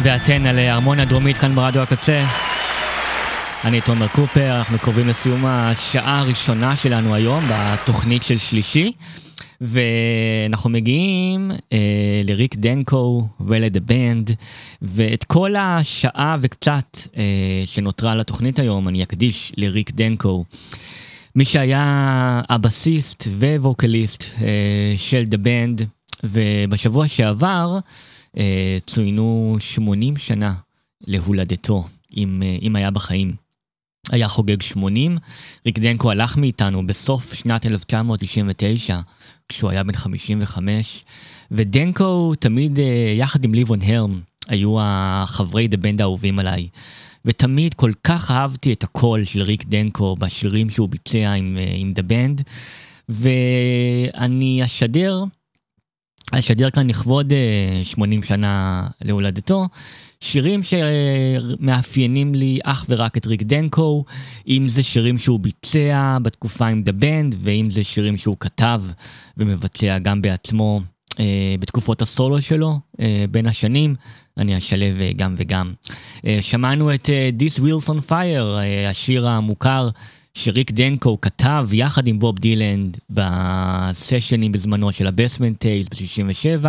אתם 0.00 0.08
ואתן 0.08 0.46
על 0.46 0.58
ההרמוניה 0.58 1.04
הדרומית 1.04 1.36
כאן 1.36 1.54
ברדיו 1.54 1.82
הקצה. 1.82 2.24
אני 3.64 3.80
תומר 3.80 4.08
קופר, 4.08 4.58
אנחנו 4.58 4.78
קרובים 4.78 5.08
לסיום 5.08 5.46
השעה 5.46 6.18
הראשונה 6.18 6.76
שלנו 6.76 7.14
היום 7.14 7.44
בתוכנית 7.50 8.22
של 8.22 8.38
שלישי. 8.38 8.92
ואנחנו 9.60 10.70
מגיעים 10.70 11.50
אה, 11.72 12.20
לריק 12.24 12.56
דנקו 12.56 13.28
ול 13.40 13.56
The 13.56 13.80
Band, 13.80 14.30
ואת 14.82 15.24
כל 15.24 15.56
השעה 15.56 16.36
וקצת 16.40 16.98
אה, 17.16 17.62
שנותרה 17.64 18.14
לתוכנית 18.14 18.58
היום 18.58 18.88
אני 18.88 19.02
אקדיש 19.02 19.52
לריק 19.56 19.90
דנקו. 19.90 20.44
מי 21.36 21.44
שהיה 21.44 22.40
הבסיסט 22.48 23.28
וווקליסט 23.60 24.24
אה, 24.40 24.94
של 24.96 25.24
The 25.24 25.36
Band, 25.36 25.86
ובשבוע 26.24 27.08
שעבר 27.08 27.78
צוינו 28.86 29.56
80 29.60 30.16
שנה 30.16 30.54
להולדתו, 31.06 31.88
אם, 32.16 32.42
אה, 32.42 32.56
אם 32.62 32.76
היה 32.76 32.90
בחיים. 32.90 33.34
היה 34.10 34.28
חוגג 34.28 34.62
80, 34.62 35.18
ריק 35.66 35.78
דנקו 35.78 36.10
הלך 36.10 36.36
מאיתנו 36.36 36.86
בסוף 36.86 37.34
שנת 37.34 37.66
1999, 37.66 39.00
כשהוא 39.48 39.70
היה 39.70 39.84
בן 39.84 39.96
55, 39.96 41.04
ודנקו 41.50 42.32
תמיד, 42.40 42.78
אה, 42.78 43.14
יחד 43.16 43.44
עם 43.44 43.54
ליבון 43.54 43.82
הרם, 43.82 44.20
היו 44.48 44.76
החברי 44.80 45.68
דה 45.68 45.76
בנד 45.76 46.00
האהובים 46.00 46.38
עליי. 46.38 46.68
ותמיד 47.24 47.74
כל 47.74 47.92
כך 48.04 48.30
אהבתי 48.30 48.72
את 48.72 48.84
הקול 48.84 49.24
של 49.24 49.42
ריק 49.42 49.64
דנקו 49.64 50.16
בשירים 50.16 50.70
שהוא 50.70 50.88
ביצע 50.88 51.18
אה, 51.18 51.34
עם 51.74 51.92
The 51.92 52.02
Band, 52.02 52.42
ואני 53.08 54.64
אשדר, 54.64 55.24
אשדר 56.30 56.70
כאן 56.70 56.90
לכבוד 56.90 57.32
אה, 57.32 57.80
80 57.84 58.22
שנה 58.22 58.86
להולדתו, 59.02 59.68
שירים 60.20 60.60
שמאפיינים 60.62 62.34
לי 62.34 62.58
אך 62.64 62.84
ורק 62.88 63.16
את 63.16 63.26
ריק 63.26 63.42
דנקו, 63.42 64.04
אם 64.48 64.68
זה 64.68 64.82
שירים 64.82 65.18
שהוא 65.18 65.40
ביצע 65.40 66.18
בתקופה 66.22 66.66
עם 66.66 66.82
The 66.82 66.92
Band, 66.92 67.36
ואם 67.42 67.70
זה 67.70 67.84
שירים 67.84 68.16
שהוא 68.16 68.36
כתב 68.40 68.82
ומבצע 69.36 69.98
גם 69.98 70.22
בעצמו 70.22 70.80
אה, 71.20 71.54
בתקופות 71.60 72.02
הסולו 72.02 72.42
שלו 72.42 72.78
אה, 73.00 73.24
בין 73.30 73.46
השנים, 73.46 73.94
אני 74.38 74.56
אשלב 74.56 75.00
אה, 75.00 75.10
גם 75.16 75.34
וגם. 75.38 75.72
אה, 76.26 76.38
שמענו 76.40 76.94
את 76.94 77.10
אה, 77.10 77.30
This 77.38 77.60
Wheel's 77.60 77.88
on 77.88 78.10
Fire, 78.10 78.58
אה, 78.58 78.88
השיר 78.88 79.28
המוכר 79.28 79.88
שריק 80.34 80.70
דנקו 80.70 81.20
כתב 81.20 81.68
יחד 81.72 82.08
עם 82.08 82.18
בוב 82.18 82.38
דילן 82.38 82.98
בסשנים 83.10 84.52
בזמנו 84.52 84.92
של 84.92 85.06
ה 85.06 85.12
Basement 85.12 85.58
Tapes 85.58 85.88
ב-67, 85.88 86.66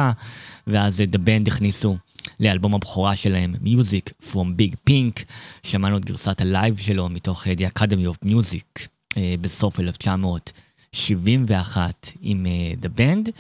ואז 0.68 1.04
The 1.08 1.18
Band 1.18 1.48
הכניסו 1.48 1.98
לאלבום 2.40 2.76
הבכורה 2.76 3.16
שלהם, 3.16 3.56
Music 3.64 4.12
From 4.32 4.48
Big 4.58 4.76
Pink, 4.90 5.24
שמענו 5.64 5.98
את 5.98 6.06
גרסת 6.06 6.42
הלייב 6.42 6.78
שלו 6.78 7.10
מתוך 7.10 7.48
אה, 7.48 7.54
The 7.54 7.66
Academy 7.76 8.08
of 8.14 8.18
Music 8.28 8.88
אה, 9.18 9.36
בסוף 9.42 9.80
1971 9.80 12.12
עם 12.22 12.46
אה, 12.46 12.74
The 12.82 12.90
Band, 13.00 13.32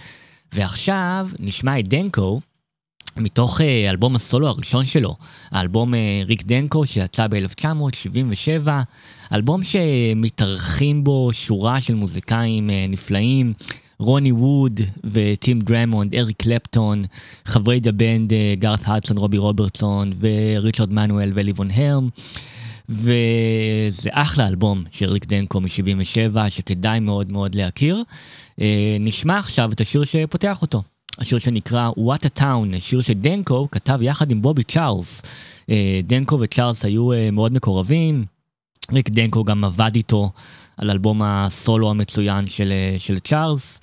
ועכשיו 0.53 1.29
נשמע 1.39 1.79
את 1.79 1.87
דנקו 1.87 2.41
מתוך 3.17 3.61
אה, 3.61 3.89
אלבום 3.89 4.15
הסולו 4.15 4.47
הראשון 4.47 4.85
שלו, 4.85 5.15
האלבום 5.51 5.93
אה, 5.93 6.21
ריק 6.25 6.43
דנקו 6.43 6.85
שיצא 6.85 7.27
ב-1977, 7.27 8.67
אלבום 9.33 9.63
שמתארחים 9.63 11.03
בו 11.03 11.29
שורה 11.33 11.81
של 11.81 11.95
מוזיקאים 11.95 12.69
אה, 12.69 12.85
נפלאים, 12.89 13.53
רוני 13.99 14.31
ווד 14.31 14.81
וטים 15.03 15.61
דרמונד, 15.61 16.15
אריק 16.15 16.37
קלפטון, 16.43 17.03
חברי 17.45 17.79
The 17.79 17.91
Band 17.91 18.33
גארת 18.53 18.79
הדסון, 18.85 19.17
רובי 19.17 19.37
רוברטסון 19.37 20.13
וריצ'רד 20.19 20.93
מנואל 20.93 21.31
וליבון 21.35 21.71
הרם. 21.71 22.09
וזה 22.89 24.09
אחלה 24.11 24.47
אלבום 24.47 24.83
של 24.91 25.09
ריק 25.09 25.25
דנקו 25.25 25.61
מ-77 25.61 26.49
שכדאי 26.49 26.99
מאוד 26.99 27.31
מאוד 27.31 27.55
להכיר. 27.55 28.03
נשמע 28.99 29.37
עכשיו 29.37 29.71
את 29.71 29.81
השיר 29.81 30.03
שפותח 30.03 30.61
אותו. 30.61 30.83
השיר 31.21 31.39
שנקרא 31.39 31.89
What 31.89 32.25
a 32.25 32.39
Town, 32.39 32.79
שיר 32.79 33.01
שדנקו 33.01 33.67
כתב 33.71 33.99
יחד 34.01 34.31
עם 34.31 34.41
בובי 34.41 34.63
צ'ארלס. 34.63 35.21
אה, 35.69 35.99
דנקו 36.03 36.39
וצ'ארלס 36.39 36.85
היו 36.85 37.13
אה, 37.13 37.31
מאוד 37.31 37.53
מקורבים, 37.53 38.25
ריק 38.91 39.09
דנקו 39.09 39.43
גם 39.43 39.63
עבד 39.63 39.91
איתו 39.95 40.31
על 40.77 40.89
אלבום 40.89 41.21
הסולו 41.21 41.89
המצוין 41.89 42.47
של, 42.47 42.71
אה, 42.71 42.99
של 42.99 43.19
צ'ארלס, 43.19 43.79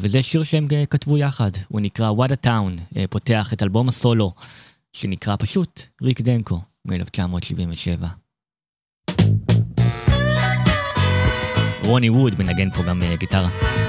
וזה 0.00 0.22
שיר 0.22 0.42
שהם 0.42 0.68
כתבו 0.90 1.18
יחד, 1.18 1.50
הוא 1.68 1.80
נקרא 1.80 2.12
What 2.12 2.30
a 2.30 2.46
Town, 2.46 2.98
פותח 3.10 3.52
את 3.52 3.62
אלבום 3.62 3.88
הסולו, 3.88 4.32
שנקרא 4.92 5.36
פשוט 5.38 5.82
ריק 6.02 6.20
דנקו 6.20 6.60
מ-1977. 6.84 8.04
רוני 11.84 12.10
ווד 12.10 12.34
מנגן 12.38 12.70
פה 12.70 12.82
גם 12.82 13.02
גיטרה. 13.18 13.83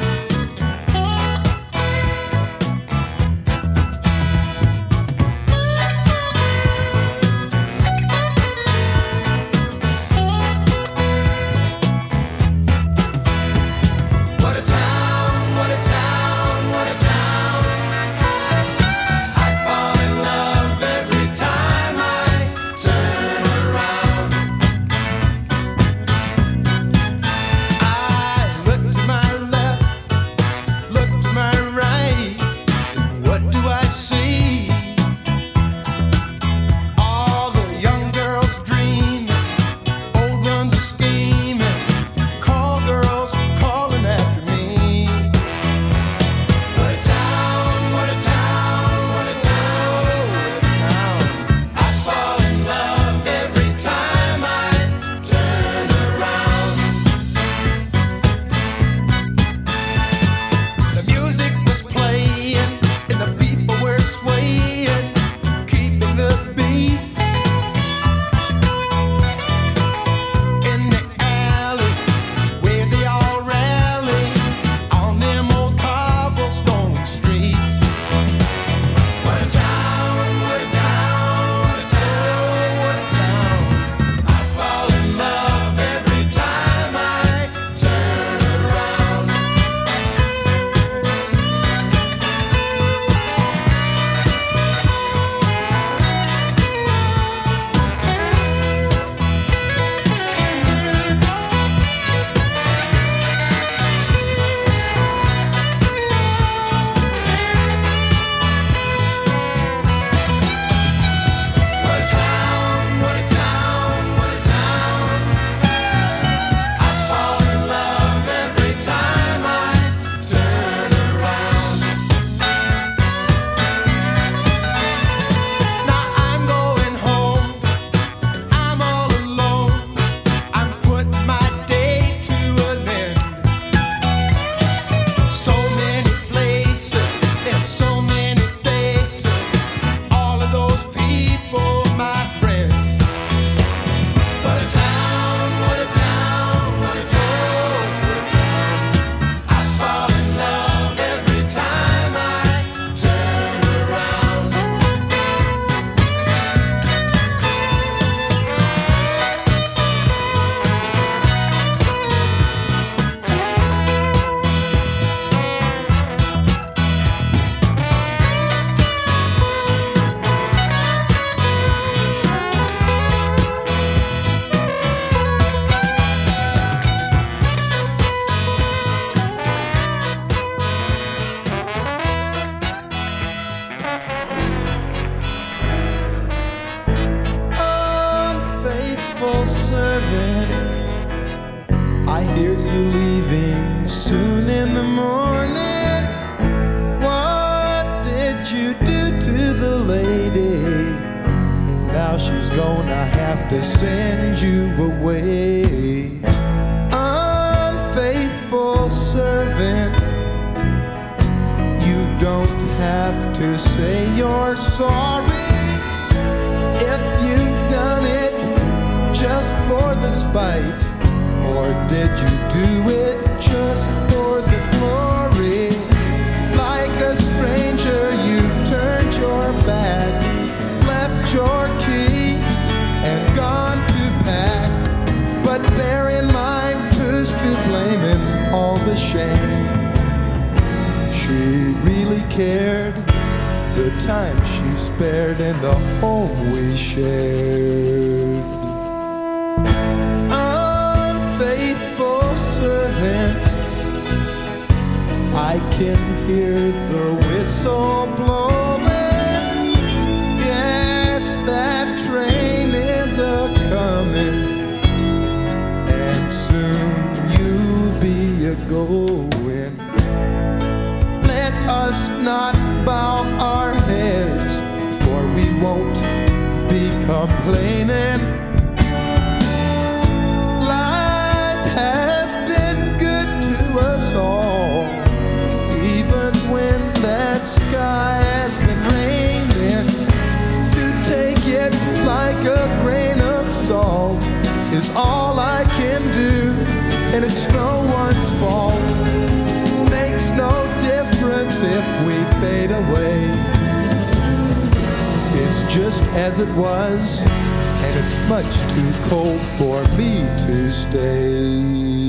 As 306.16 306.40
it 306.40 306.48
was, 306.56 307.26
and 307.28 308.00
it's 308.00 308.18
much 308.30 308.60
too 308.74 308.92
cold 309.10 309.46
for 309.58 309.84
me 309.98 310.22
to 310.40 310.72
stay. 310.72 312.06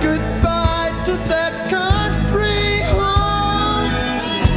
Goodbye 0.00 1.02
to 1.04 1.16
that 1.26 1.68
country 1.68 2.80
home. 2.94 3.90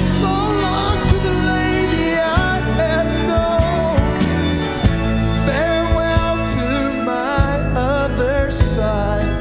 So 0.06 0.30
long 0.30 1.08
to 1.08 1.16
the 1.16 1.34
lady 1.54 2.14
I 2.20 2.62
had 2.78 3.08
known. 3.28 3.98
Farewell 5.48 6.38
to 6.56 6.94
my 7.04 7.50
other 7.76 8.52
side. 8.52 9.34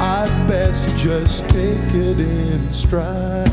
I 0.00 0.26
best 0.48 0.96
just 0.98 1.48
take 1.48 1.94
it 1.94 2.18
in 2.18 2.72
stride. 2.72 3.45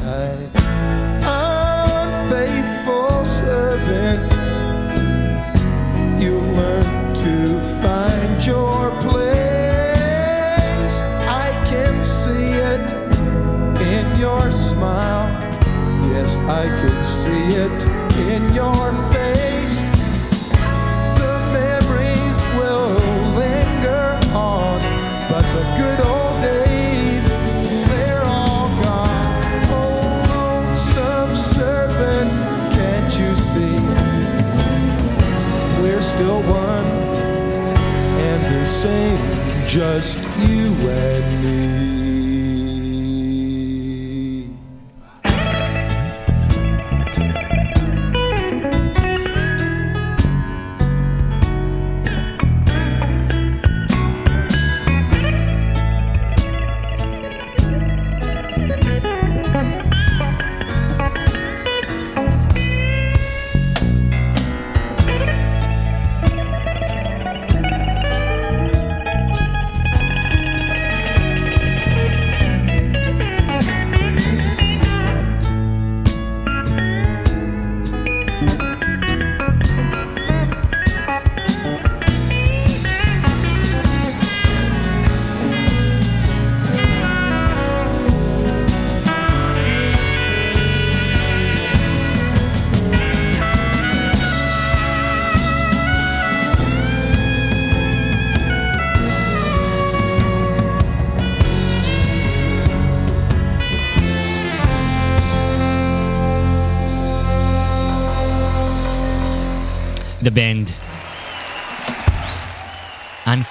I 16.48 16.68
can 16.68 17.04
see 17.04 17.56
it 17.56 17.86
in 18.28 18.54
your 18.54 18.92
face. 19.14 19.76
The 21.18 21.36
memories 21.54 22.40
will 22.58 22.92
linger 23.40 24.20
on, 24.36 24.80
but 25.30 25.46
the 25.56 25.64
good 25.80 26.00
old 26.06 26.42
days, 26.42 27.30
they're 27.92 28.26
all 28.26 28.68
gone. 28.84 29.64
Oh, 29.72 30.76
servant, 31.34 32.32
can't 32.74 33.18
you 33.18 33.36
see? 33.38 33.80
We're 35.82 36.02
still 36.02 36.42
one 36.42 36.86
and 38.28 38.44
the 38.44 38.66
same, 38.66 39.66
just 39.66 40.20
you 40.40 40.76
and 40.90 41.44
me. 41.44 41.93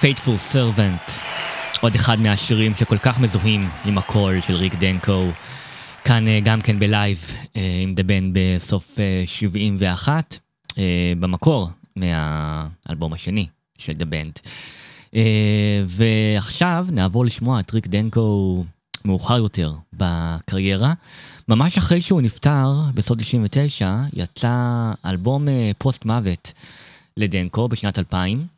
Unfaithful 0.03 0.55
Servant. 0.55 1.13
עוד 1.81 1.95
אחד 1.95 2.21
מהשירים 2.21 2.75
שכל 2.75 2.99
כך 2.99 3.21
מזוהים 3.21 3.69
עם 3.85 3.99
הקול 3.99 4.41
של 4.41 4.55
ריק 4.55 4.75
דנקו. 4.75 5.27
כאן 6.05 6.29
אה, 6.29 6.41
גם 6.45 6.61
כן 6.61 6.79
בלייב 6.79 7.19
אה, 7.57 7.81
עם 7.83 7.93
The 7.97 8.03
Band 8.03 8.33
בסוף 8.33 9.01
אה, 9.01 9.23
71, 9.27 10.39
אה, 10.79 11.13
במקור 11.21 11.69
מהאלבום 11.97 13.13
השני 13.13 13.47
של 13.79 13.93
Band. 13.93 14.49
אה, 15.15 15.83
ועכשיו 15.87 16.87
נעבור 16.91 17.25
לשמוע 17.25 17.61
את 17.61 17.75
ריק 17.75 17.87
דנקו 17.87 18.65
מאוחר 19.05 19.37
יותר 19.37 19.73
בקריירה. 19.93 20.93
ממש 21.49 21.79
אחרי 21.79 22.03
שהוא 22.03 22.23
נפטר, 22.23 22.75
בסוף 22.95 23.19
99, 23.19 23.97
יצא 24.13 24.93
אלבום 25.07 25.49
פוסט 25.79 26.05
מוות 26.05 26.53
לדנקו 27.17 27.69
בשנת 27.69 27.99
2000. 27.99 28.52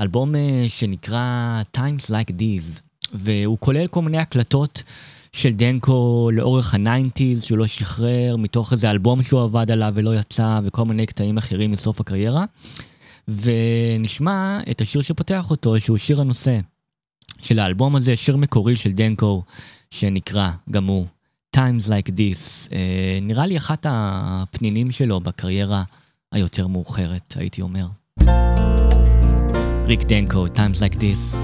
אלבום 0.00 0.34
אה, 0.34 0.64
שנקרא 0.68 1.62
Times 1.76 2.10
Like 2.10 2.30
These, 2.30 2.80
והוא 3.14 3.58
כולל 3.60 3.86
כל 3.86 4.02
מיני 4.02 4.18
הקלטות 4.18 4.82
של 5.32 5.52
דנקו 5.52 6.30
לאורך 6.32 6.74
ה 6.74 6.82
nineties 6.82 7.42
שהוא 7.42 7.58
לא 7.58 7.66
שחרר, 7.66 8.36
מתוך 8.36 8.72
איזה 8.72 8.90
אלבום 8.90 9.22
שהוא 9.22 9.42
עבד 9.42 9.70
עליו 9.70 9.92
ולא 9.96 10.16
יצא, 10.16 10.60
וכל 10.64 10.84
מיני 10.84 11.06
קטעים 11.06 11.38
אחרים 11.38 11.70
מסוף 11.70 12.00
הקריירה. 12.00 12.44
ונשמע 13.28 14.60
את 14.70 14.80
השיר 14.80 15.02
שפותח 15.02 15.50
אותו, 15.50 15.80
שהוא 15.80 15.98
שיר 15.98 16.20
הנושא 16.20 16.58
של 17.42 17.58
האלבום 17.58 17.96
הזה, 17.96 18.16
שיר 18.16 18.36
מקורי 18.36 18.76
של 18.76 18.92
דנקו, 18.92 19.42
שנקרא 19.90 20.50
גם 20.70 20.84
הוא 20.84 21.06
Times 21.56 21.88
Like 21.88 22.08
These. 22.08 22.72
אה, 22.72 23.18
נראה 23.22 23.46
לי 23.46 23.56
אחת 23.56 23.86
הפנינים 23.88 24.90
שלו 24.90 25.20
בקריירה 25.20 25.82
היותר 26.32 26.66
מאוחרת, 26.66 27.34
הייתי 27.36 27.62
אומר. 27.62 27.86
Rick 29.86 30.00
Denko, 30.00 30.52
times 30.54 30.80
like 30.80 30.96
this. 30.98 31.34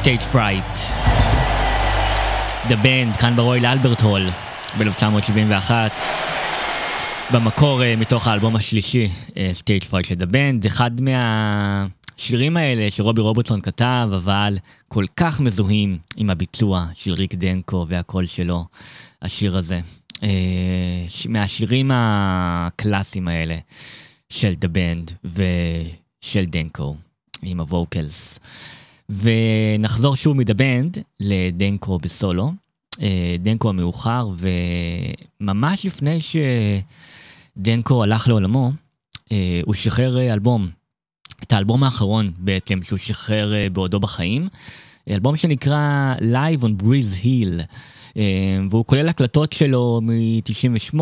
Stage 0.00 0.20
Fright. 0.20 0.64
The 2.68 2.84
Band, 2.84 3.20
כאן 3.20 3.36
ברויל 3.36 3.66
אלברט 3.66 4.00
הול, 4.00 4.28
ב-1971. 4.78 5.70
במקור 7.32 7.82
אה, 7.82 7.96
מתוך 7.96 8.26
האלבום 8.26 8.56
השלישי, 8.56 9.08
Stage 9.52 9.84
Fright 9.84 10.06
של 10.06 10.14
The 10.14 10.26
Band, 10.32 10.66
אחד 10.66 10.90
מהשירים 11.00 12.56
האלה 12.56 12.90
שרובי 12.90 13.20
רוברטסון 13.20 13.60
כתב, 13.60 14.08
אבל 14.16 14.58
כל 14.88 15.04
כך 15.16 15.40
מזוהים 15.40 15.98
עם 16.16 16.30
הביצוע 16.30 16.86
של 16.94 17.12
ריק 17.12 17.34
דנקו 17.34 17.86
והקול 17.88 18.26
שלו, 18.26 18.64
השיר 19.22 19.56
הזה. 19.56 19.80
אה, 20.22 20.28
מהשירים 21.28 21.90
הקלאסיים 21.94 23.28
האלה 23.28 23.56
של 24.28 24.54
The 24.64 24.68
Band 24.68 25.12
ושל 25.24 26.44
דנקו, 26.44 26.96
עם 27.42 27.60
הווקלס. 27.60 28.38
ונחזור 29.10 30.16
שוב 30.16 30.36
מדבנד 30.36 30.98
לדנקו 31.20 31.98
בסולו. 31.98 32.52
אה, 33.02 33.36
דנקו 33.38 33.68
המאוחר, 33.68 34.30
וממש 35.40 35.86
לפני 35.86 36.18
שדנקו 37.56 38.02
הלך 38.02 38.28
לעולמו, 38.28 38.72
אה, 39.32 39.60
הוא 39.64 39.74
שחרר 39.74 40.18
אה, 40.18 40.32
אלבום. 40.32 40.68
את 41.42 41.52
האלבום 41.52 41.84
האחרון 41.84 42.32
בעצם 42.38 42.82
שהוא 42.82 42.98
שחרר 42.98 43.52
בעודו 43.72 44.00
בחיים. 44.00 44.48
אלבום 45.10 45.36
שנקרא 45.36 46.14
Live 46.18 46.62
on 46.62 46.82
Breeze 46.82 47.24
Hill, 47.24 47.60
והוא 48.70 48.84
כולל 48.84 49.08
הקלטות 49.08 49.52
שלו 49.52 50.00
מ-98, 50.02 51.00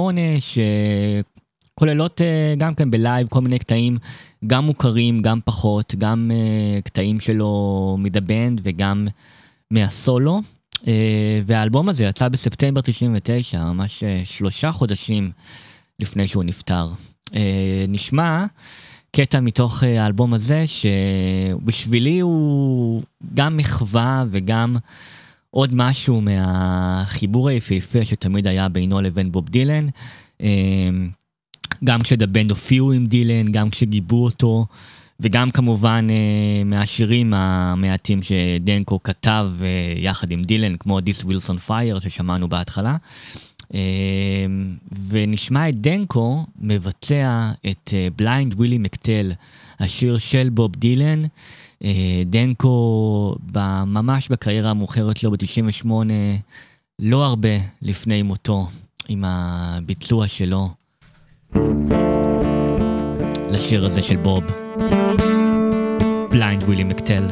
שכוללות 1.74 2.20
גם 2.58 2.74
כן 2.74 2.90
בלייב 2.90 3.28
כל 3.28 3.40
מיני 3.40 3.58
קטעים, 3.58 3.98
גם 4.46 4.64
מוכרים, 4.64 5.22
גם 5.22 5.40
פחות, 5.44 5.94
גם 5.98 6.30
אה, 6.34 6.80
קטעים 6.82 7.20
שלו 7.20 7.96
מדבנד 7.98 8.60
וגם 8.64 9.08
מהסולו. 9.70 10.42
אה, 10.86 11.40
והאלבום 11.46 11.88
הזה 11.88 12.04
יצא 12.04 12.28
בספטמבר 12.28 12.80
99, 12.80 13.64
ממש 13.64 14.04
אה, 14.04 14.20
שלושה 14.24 14.72
חודשים 14.72 15.30
לפני 16.00 16.28
שהוא 16.28 16.44
נפטר. 16.44 16.88
אה, 17.34 17.84
נשמע 17.88 18.46
קטע 19.16 19.40
מתוך 19.40 19.84
אה, 19.84 20.02
האלבום 20.02 20.34
הזה, 20.34 20.64
שבשבילי 20.66 22.20
הוא 22.20 23.02
גם 23.34 23.56
מחווה 23.56 24.24
וגם 24.30 24.76
עוד 25.50 25.70
משהו 25.74 26.20
מהחיבור 26.20 27.48
היפהפה 27.48 28.04
שתמיד 28.04 28.46
היה 28.46 28.68
בינו 28.68 29.00
לבין 29.00 29.32
בוב 29.32 29.48
דילן. 29.48 29.86
אה, 30.42 30.48
גם 31.84 32.02
כש 32.02 32.20
The 32.20 32.33
Band 32.33 32.50
הופיעו 32.50 32.92
עם 32.92 33.06
דילן, 33.06 33.52
גם 33.52 33.70
כשגיבו 33.70 34.24
אותו, 34.24 34.66
וגם 35.20 35.50
כמובן 35.50 36.06
אה, 36.10 36.64
מהשירים 36.64 37.34
המעטים 37.34 38.20
שדנקו 38.22 39.02
כתב 39.02 39.50
אה, 39.60 39.66
יחד 39.96 40.30
עם 40.30 40.44
דילן, 40.44 40.76
כמו 40.76 40.98
This 40.98 41.24
Wheel's 41.24 41.59
on 41.59 41.68
Fire 41.68 42.00
ששמענו 42.00 42.48
בהתחלה. 42.48 42.96
אה, 43.74 43.80
ונשמע 45.08 45.68
את 45.68 45.74
דנקו 45.74 46.46
מבצע 46.60 47.50
את 47.70 47.94
Blind 48.16 48.54
Willie 48.54 48.78
McTell, 48.78 49.32
השיר 49.80 50.18
של 50.18 50.48
בוב 50.48 50.76
דילן. 50.76 51.22
דנקו 52.26 53.36
ממש 53.86 54.28
בקריירה 54.28 54.70
המאוחרת 54.70 55.16
שלו 55.16 55.30
ב-98, 55.30 55.90
לא 56.98 57.24
הרבה 57.24 57.48
לפני 57.82 58.22
מותו, 58.22 58.68
עם 59.08 59.24
הביצוע 59.24 60.28
שלו 60.28 60.70
לשיר 63.50 63.86
הזה 63.86 64.02
של 64.02 64.16
בוב. 64.16 64.44
בליינד 66.30 66.62
ווילי 66.62 66.84
מקטל. 66.84 67.24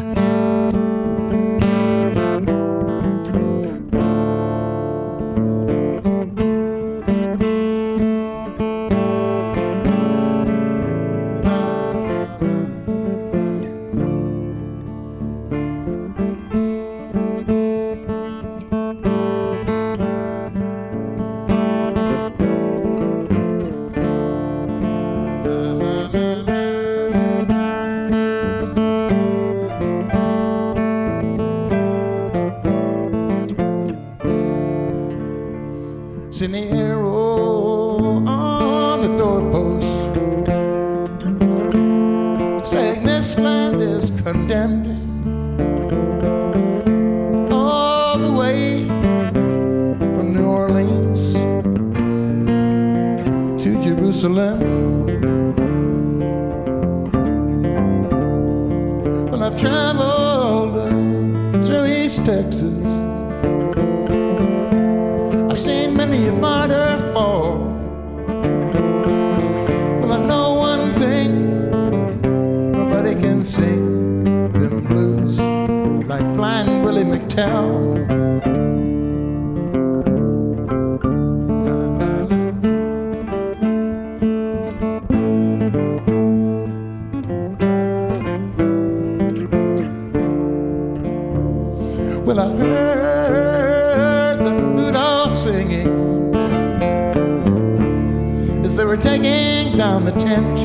As 98.66 98.74
they 98.74 98.84
were 98.84 98.96
taking 98.96 99.78
down 99.78 100.02
the 100.04 100.10
tent. 100.10 100.56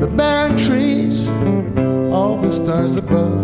The 0.00 0.08
barren 0.08 0.56
trees, 0.58 1.28
all 2.12 2.36
the 2.38 2.50
stars 2.50 2.96
above, 2.96 3.38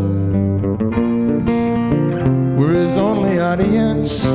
were 2.59 2.73
his 2.73 2.99
only 2.99 3.39
audience. 3.39 4.27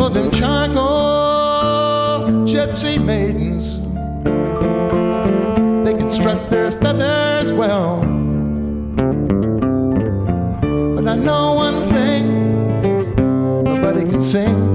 Oh, 0.00 0.08
them 0.08 0.30
charcoal 0.30 0.84
gypsy 2.46 3.04
maidens 3.04 3.80
they 5.84 5.94
could 5.98 6.12
strut 6.12 6.50
their 6.50 6.70
feathers 6.70 7.52
well. 7.52 8.00
But 10.94 11.08
I 11.08 11.16
know 11.16 11.61
sing 14.32 14.71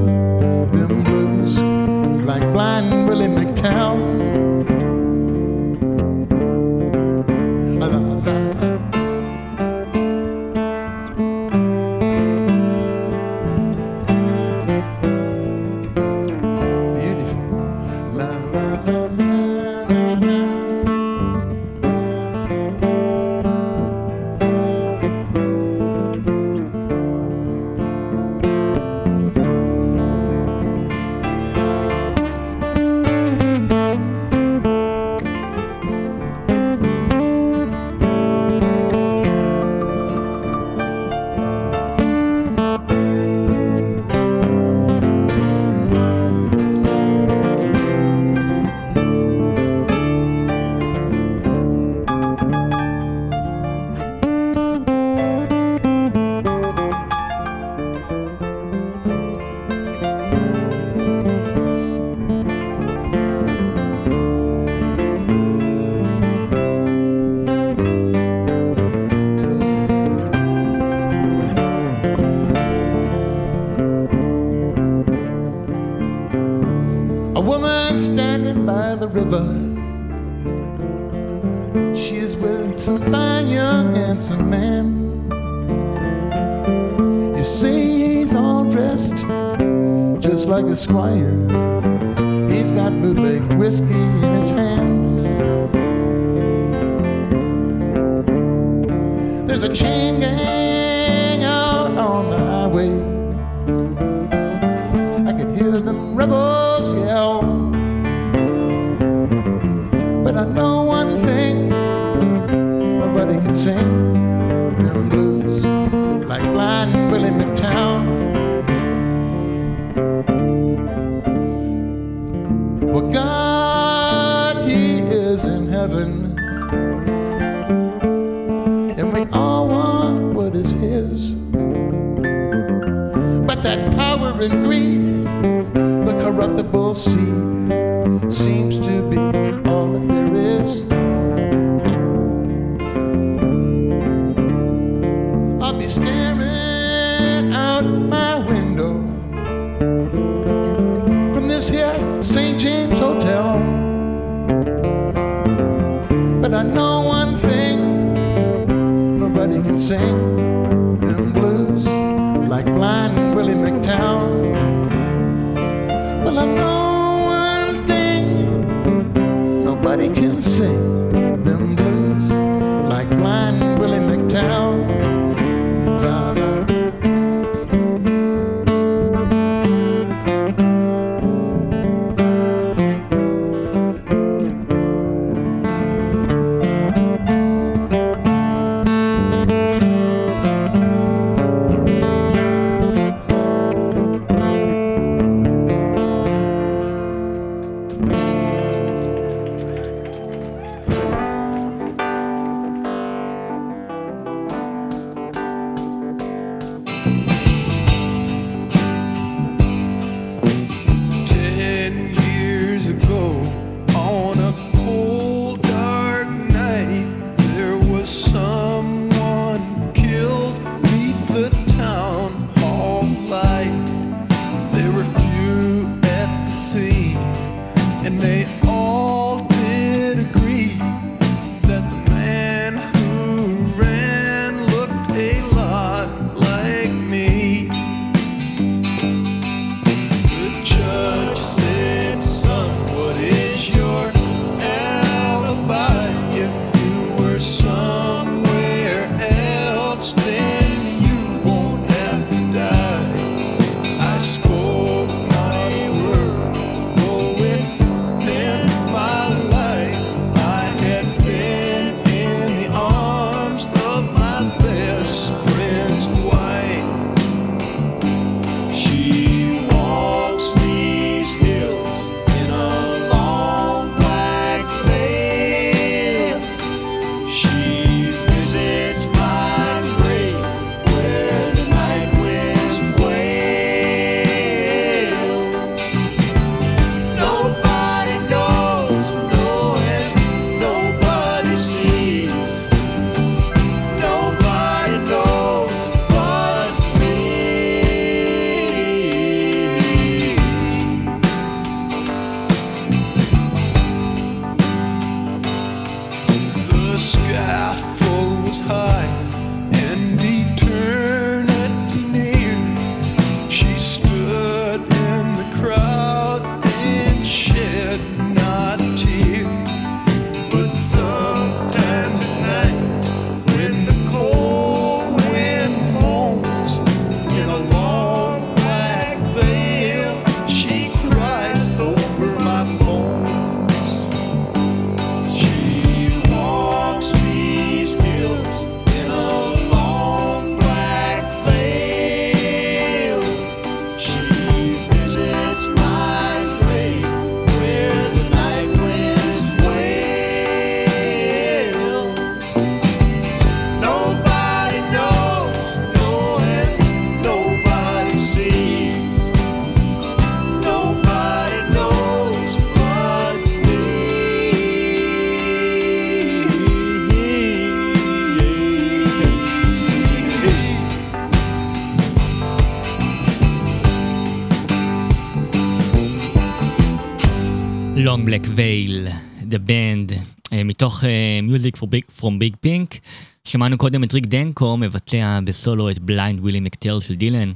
Black 378.28 378.46
Veil, 378.58 379.08
The 379.52 379.60
Band, 379.70 380.14
אה, 380.54 380.64
מתוך 380.64 381.04
אה, 381.04 381.40
Music 381.50 381.84
From 382.20 382.26
Big 382.26 382.66
Pink. 382.66 383.00
שמענו 383.44 383.78
קודם 383.78 384.04
את 384.04 384.14
ריק 384.14 384.26
דנקו 384.26 384.78
מבצע 384.78 385.40
בסולו 385.44 385.90
את 385.90 386.00
Blind 386.00 386.40
Willie 386.40 386.60
McTell 386.60 387.00
של 387.00 387.16
דילן. 387.16 387.52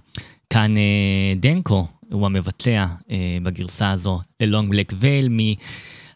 כאן 0.49 0.77
אה, 0.77 1.33
דנקו 1.35 1.87
הוא 2.11 2.25
המבצע 2.25 2.85
אה, 3.11 3.37
בגרסה 3.43 3.91
הזו 3.91 4.19
ל-Long 4.39 4.73
Black 4.73 4.93
Veil 5.01 5.29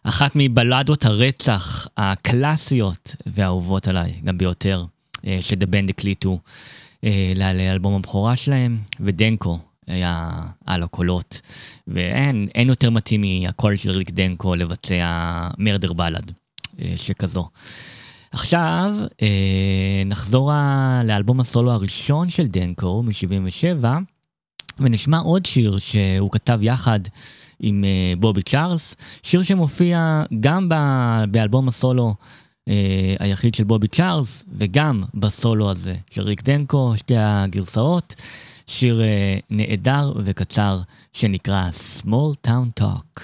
מאחת 0.04 0.32
מבלדות 0.34 1.04
הרצח 1.04 1.86
הקלאסיות 1.96 3.16
והאהובות 3.26 3.88
עליי, 3.88 4.12
גם 4.24 4.38
ביותר, 4.38 4.84
אה, 5.26 5.38
ש 5.40 5.50
The 5.50 5.66
Band 5.66 5.90
הקליטו 5.90 6.38
אה, 7.04 7.32
לאלבום 7.36 7.94
הבכורה 7.94 8.36
שלהם, 8.36 8.78
ודנקו 9.00 9.58
היה 9.86 10.30
על 10.66 10.82
הקולות, 10.82 11.40
ואין 11.88 12.48
אין 12.54 12.68
יותר 12.68 12.90
מתאים 12.90 13.24
מהקול 13.42 13.76
של 13.76 13.90
ריק 13.90 14.10
דנקו 14.10 14.54
לבצע 14.54 15.48
מרדר 15.58 15.92
בלאד 15.92 16.32
אה, 16.82 16.92
שכזו. 16.96 17.48
עכשיו 18.30 18.92
אה, 19.22 20.02
נחזור 20.06 20.52
לאלבום 21.04 21.40
הסולו 21.40 21.72
הראשון 21.72 22.30
של 22.30 22.46
דנקו 22.46 23.02
מ-77, 23.02 23.84
ונשמע 24.80 25.18
עוד 25.18 25.46
שיר 25.46 25.78
שהוא 25.78 26.30
כתב 26.30 26.58
יחד 26.62 27.00
עם 27.60 27.84
אה, 27.84 28.12
בובי 28.18 28.42
צ'ארלס, 28.42 28.96
שיר 29.22 29.42
שמופיע 29.42 30.22
גם 30.40 30.68
באלבום 31.30 31.68
הסולו 31.68 32.14
היחיד 33.18 33.54
של 33.54 33.64
בובי 33.64 33.88
צ'ארלס, 33.88 34.44
וגם 34.52 35.04
בסולו 35.14 35.70
הזה 35.70 35.94
של 36.10 36.22
ריק 36.22 36.42
דנקו, 36.42 36.92
שתי 36.96 37.14
הגרסאות. 37.16 38.14
שיר 38.66 39.02
אה, 39.02 39.38
נהדר 39.50 40.12
וקצר 40.24 40.80
שנקרא 41.12 41.70
Small 42.00 42.48
Town 42.48 42.82
Talk. 42.82 43.20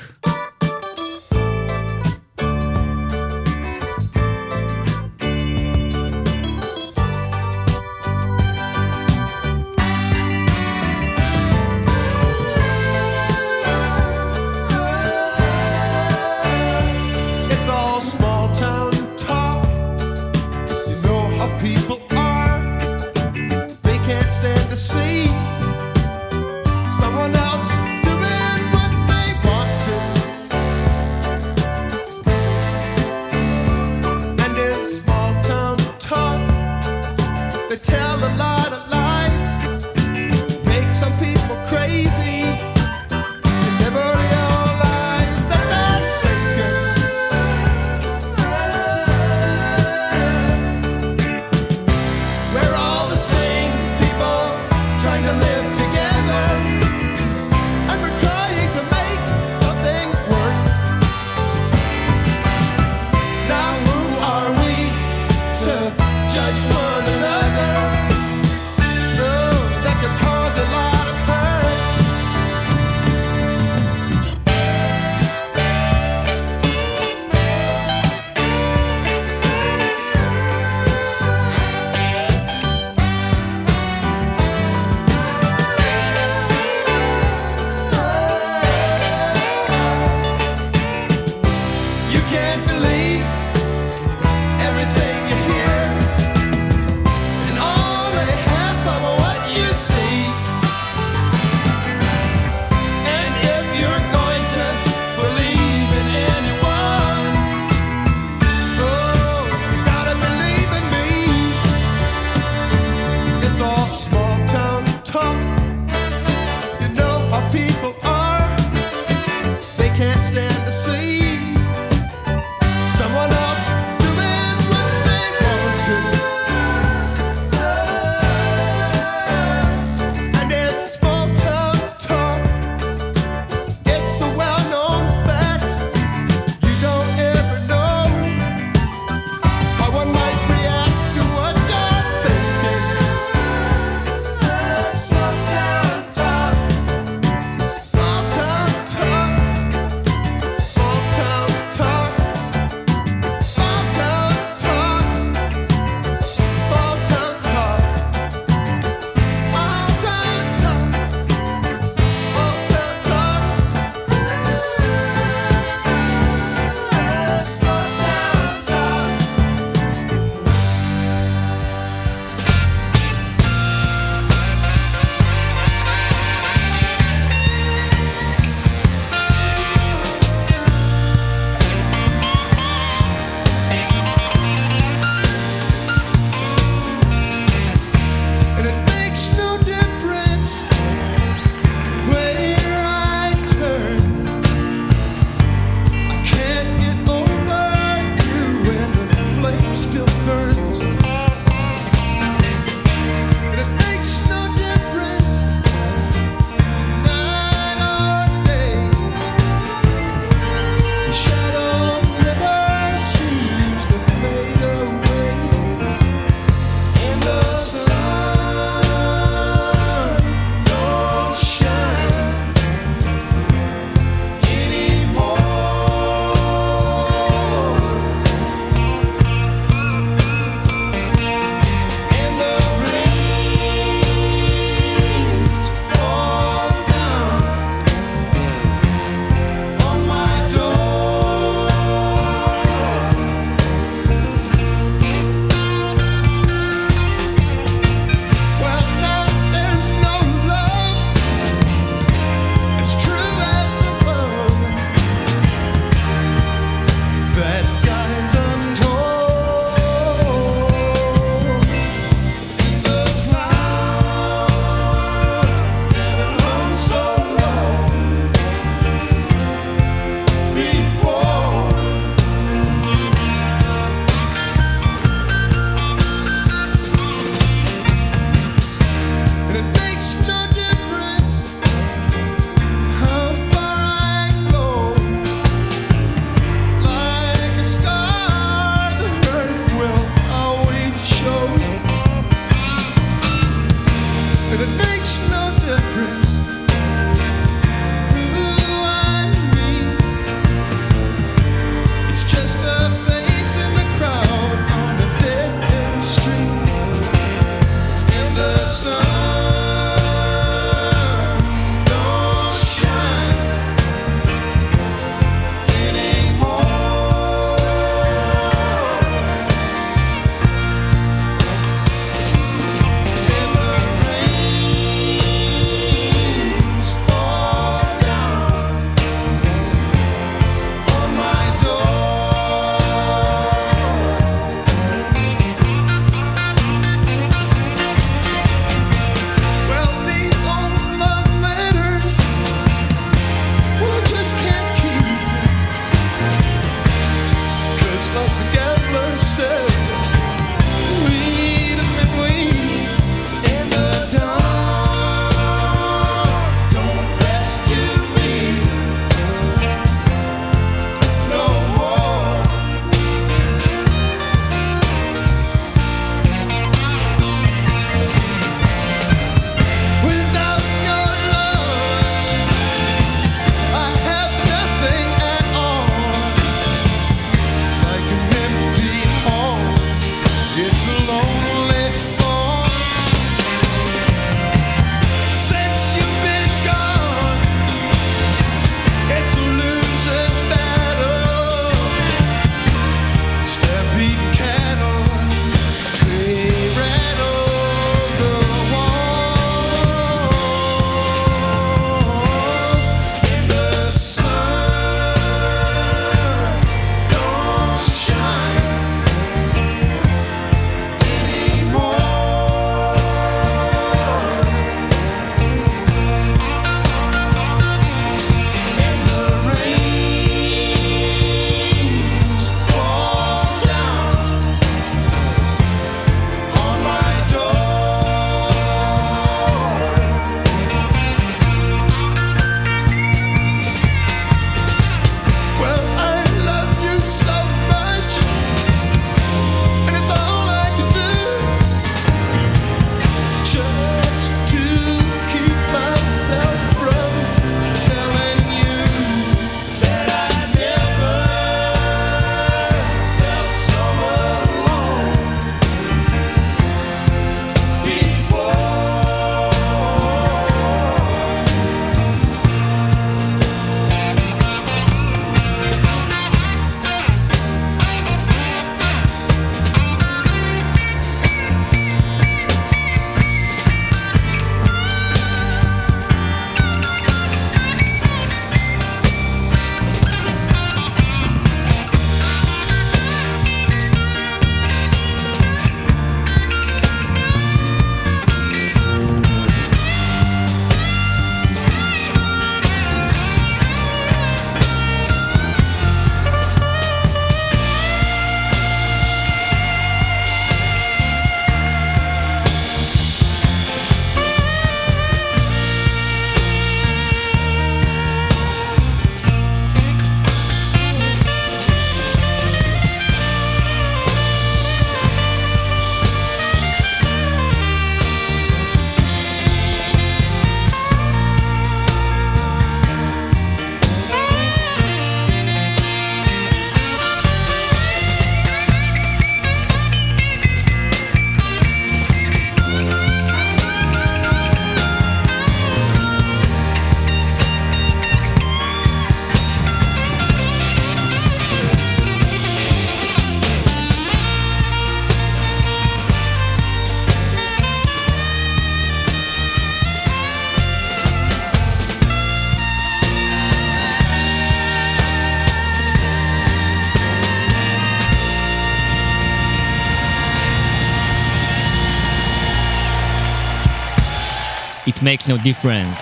Makes 565.03 565.27
No 565.27 565.37
Difference. 565.37 566.01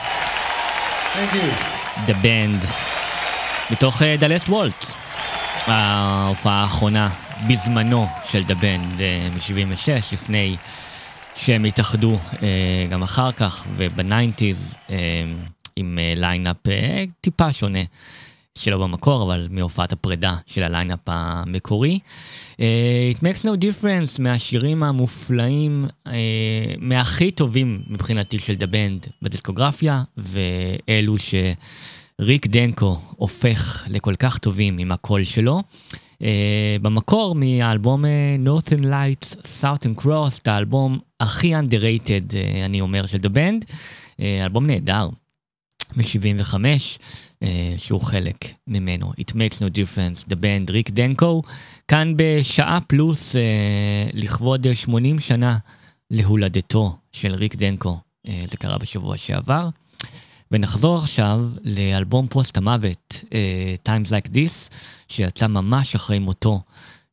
Thank 1.15 1.33
you. 1.35 1.51
The 2.07 2.15
Band. 2.23 2.67
מתוך 3.71 4.03
אה, 4.03 4.17
The 4.21 4.25
Last 4.25 4.49
Waltz. 4.49 4.93
ההופעה 5.67 6.63
האחרונה 6.63 7.09
בזמנו 7.49 8.07
של 8.25 8.43
The 8.43 8.53
Band 8.53 9.01
אה, 9.01 9.29
מ-76, 9.35 10.13
לפני 10.13 10.57
שהם 11.35 11.65
התאחדו 11.65 12.19
אה, 12.43 12.87
גם 12.91 13.03
אחר 13.03 13.33
כך 13.33 13.65
וב 13.77 13.96
nineties 13.96 14.75
עם 15.77 15.99
line-up 16.17 16.57
טיפה 17.21 17.53
שונה. 17.53 17.83
שלא 18.59 18.79
במקור, 18.79 19.23
אבל 19.23 19.49
מהופעת 19.51 19.93
הפרידה 19.93 20.37
של 20.47 20.63
ה 20.62 20.67
line-up 20.67 20.99
המקורי. 21.07 21.99
אה, 22.61 23.11
It 23.15 23.17
makes 23.17 23.45
no 23.45 23.51
difference 23.51 24.23
מהשירים 24.23 24.83
המופלאים, 24.83 25.87
אה, 26.07 26.13
מהכי 26.79 27.31
טובים 27.31 27.83
מבחינתי 27.87 28.39
של 28.39 28.55
דה 28.55 28.67
בנד 28.67 29.07
בדיסקוגרפיה, 29.23 30.03
ואלו 30.17 31.15
שריק 31.19 32.47
דנקו 32.47 33.01
הופך 33.17 33.87
לכל 33.91 34.15
כך 34.19 34.39
טובים 34.39 34.79
עם 34.79 34.93
הקול 34.93 35.25
שלו. 35.25 35.63
Uh, 36.21 36.23
במקור 36.83 37.35
מהאלבום 37.35 38.05
Northern 38.45 38.83
Lights 38.85 39.37
Southern 39.63 40.03
Cross, 40.03 40.39
את 40.43 40.49
האלבום 40.49 40.99
הכי 41.21 41.55
underrated, 41.57 42.33
uh, 42.33 42.65
אני 42.65 42.81
אומר, 42.81 43.07
של 43.07 43.19
Band, 43.19 43.65
uh, 43.65 44.23
אלבום 44.45 44.67
נהדר, 44.67 45.09
מ-75, 45.97 46.55
uh, 46.55 46.57
שהוא 47.79 48.03
חלק 48.03 48.37
ממנו. 48.67 49.12
It 49.21 49.31
makes 49.31 49.57
no 49.57 49.69
difference, 49.77 50.25
The 50.29 50.35
Band, 50.35 50.71
ריק 50.71 50.91
דנקו, 50.91 51.43
כאן 51.89 52.15
בשעה 52.17 52.79
פלוס, 52.87 53.37
uh, 53.37 53.39
לכבוד 54.12 54.67
uh, 54.67 54.75
80 54.75 55.21
שנה 55.21 55.59
להולדתו 56.11 56.97
של 57.12 57.35
ריק 57.35 57.55
דנקו, 57.55 57.99
uh, 58.27 58.31
זה 58.51 58.57
קרה 58.57 58.79
בשבוע 58.79 59.17
שעבר. 59.17 59.69
ונחזור 60.51 60.97
עכשיו 60.97 61.41
לאלבום 61.65 62.27
פוסט 62.29 62.57
המוות, 62.57 63.25
Times 63.89 64.09
Like 64.09 64.29
These, 64.29 64.75
שיצא 65.09 65.47
ממש 65.47 65.95
אחרי 65.95 66.19
מותו 66.19 66.61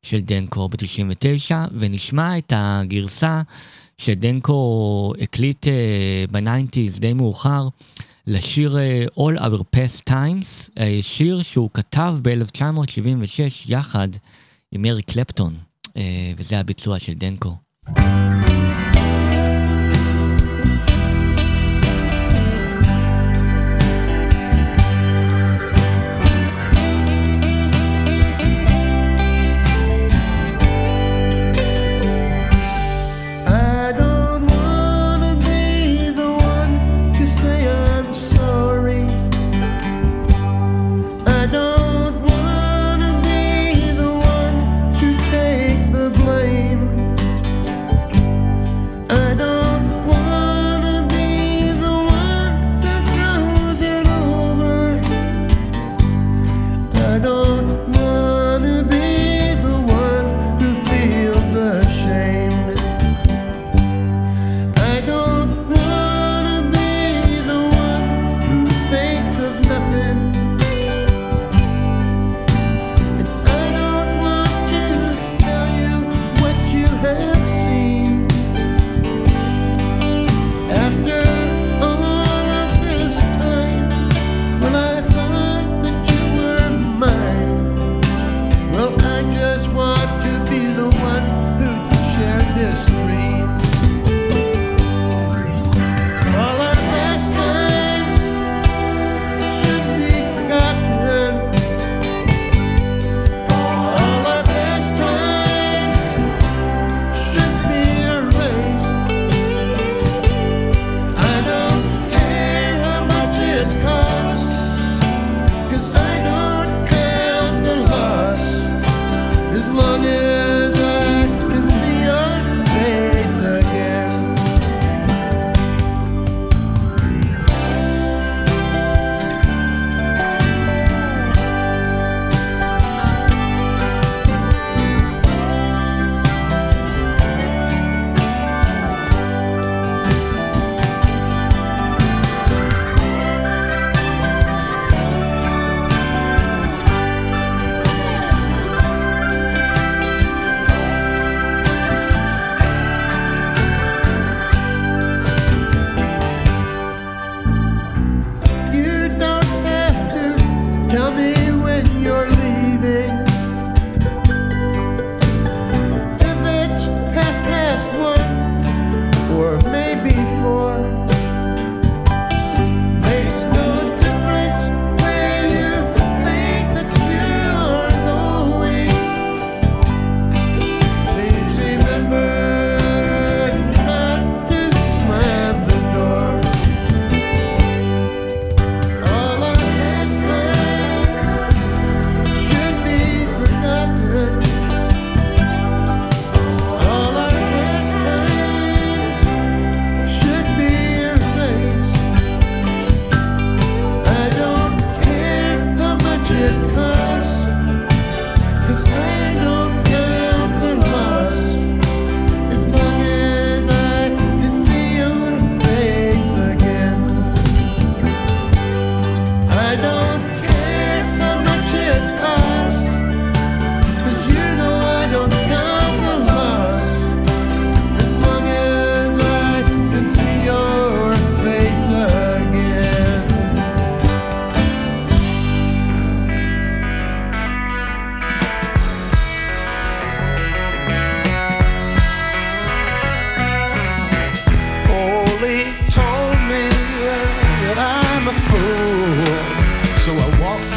של 0.02 0.20
דנקו 0.20 0.70
ב-99, 0.70 1.56
ונשמע 1.80 2.38
את 2.38 2.54
הגרסה 2.56 3.42
שדנקו 3.98 5.14
הקליט 5.22 5.68
ב 6.32 6.40
nineties 6.40 7.00
די 7.00 7.14
מאוחר, 7.14 7.68
לשיר 8.28 8.78
uh, 8.78 9.20
All 9.20 9.40
Our 9.40 9.62
Past 9.76 10.10
Times, 10.10 10.70
uh, 10.70 10.80
שיר 11.02 11.42
שהוא 11.42 11.70
כתב 11.74 12.18
ב-1976 12.22 13.40
יחד 13.68 14.08
עם 14.72 14.86
ארי 14.86 15.02
קלפטון, 15.02 15.56
uh, 15.88 15.92
וזה 16.38 16.60
הביצוע 16.60 17.00
של 17.00 17.14
דנקו. 17.14 17.56
I 17.90 18.57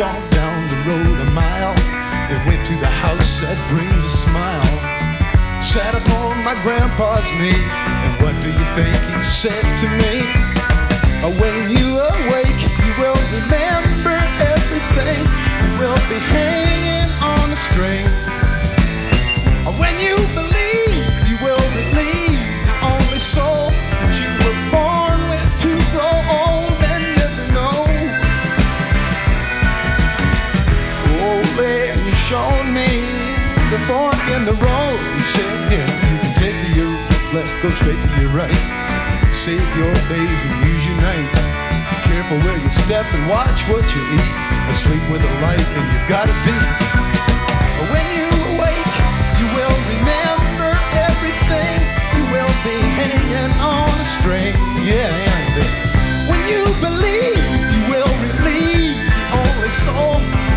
on 0.03 0.31
down 0.31 0.61
rode 0.89 1.21
a 1.21 1.31
mile 1.33 1.77
and 2.33 2.39
went 2.49 2.67
to 2.67 2.75
the 2.81 2.93
house 3.05 3.41
that 3.45 3.59
brings 3.69 4.03
a 4.05 4.15
smile. 4.25 4.73
Sat 5.61 5.93
upon 5.93 6.43
my 6.43 6.57
grandpa's 6.65 7.29
knee, 7.37 7.53
and 7.53 8.13
what 8.25 8.33
do 8.41 8.49
you 8.49 8.67
think 8.73 8.97
he 9.13 9.23
said 9.23 9.61
to 9.83 9.87
me? 10.01 10.25
Uh, 11.21 11.29
When 11.37 11.57
you 11.69 12.01
awake, 12.01 12.61
you 12.81 12.93
will 12.97 13.21
remember 13.37 14.17
everything. 14.57 15.21
You 15.61 15.71
will 15.85 16.01
be 16.09 16.19
hanging 16.33 17.11
on 17.21 17.47
a 17.53 17.59
string. 17.69 18.07
Uh, 19.69 19.73
When 19.77 19.95
you 20.01 20.17
believe, 20.33 21.13
you 21.29 21.37
will 21.45 21.67
believe 21.77 22.41
the 22.65 22.75
only 22.89 23.21
soul 23.21 23.69
that 24.01 24.17
you 24.17 24.31
were 24.43 24.60
fork 33.87 34.21
in 34.35 34.45
the 34.45 34.57
road. 34.59 34.99
You 35.17 35.25
said, 35.25 35.51
yeah, 35.73 35.87
you 35.87 36.17
can 36.21 36.35
take 36.43 36.59
your 36.77 36.93
left, 37.33 37.53
go 37.63 37.71
straight 37.77 37.97
to 37.97 38.11
your 38.21 38.33
right. 38.35 38.61
Save 39.33 39.63
your 39.79 39.95
days 40.11 40.41
and 40.45 40.55
use 40.67 40.83
your 40.89 40.99
nights. 41.01 41.39
Careful 42.09 42.39
where 42.45 42.59
you 42.59 42.71
step 42.73 43.07
and 43.15 43.25
watch 43.29 43.63
what 43.71 43.85
you 43.95 44.03
eat. 44.19 44.33
Asleep 44.69 45.03
with 45.11 45.23
a 45.23 45.35
light 45.41 45.69
and 45.77 45.85
you've 45.93 46.09
got 46.09 46.27
a 46.29 46.37
beat. 46.45 46.71
When 47.93 48.07
you 48.19 48.29
awake, 48.53 48.95
you 49.39 49.47
will 49.57 49.77
remember 49.95 50.71
everything. 51.09 51.79
You 52.17 52.25
will 52.35 52.55
be 52.67 52.79
hanging 53.01 53.53
on 53.63 53.95
a 53.97 54.09
string. 54.19 54.53
Yeah, 54.85 55.09
uh, 55.57 56.29
when 56.29 56.41
you 56.51 56.65
believe, 56.83 57.45
you 57.73 57.83
will 57.89 58.13
relieve 58.27 58.99
the 58.99 59.25
only 59.41 59.71
soul 59.71 60.50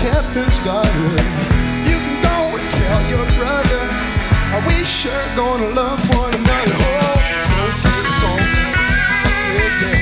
captain's. 0.00 0.58
You 0.64 1.96
can 2.00 2.16
go 2.22 2.36
and 2.56 2.70
tell 2.70 3.00
your 3.12 3.26
brother. 3.36 3.82
Are 4.54 4.64
we 4.66 4.84
sure 4.84 5.26
gonna 5.36 5.74
love 5.74 6.00
one 6.16 6.34
another? 6.34 6.74
Oh, 8.22 8.38
yeah, 9.56 9.82
yeah. 9.82 10.00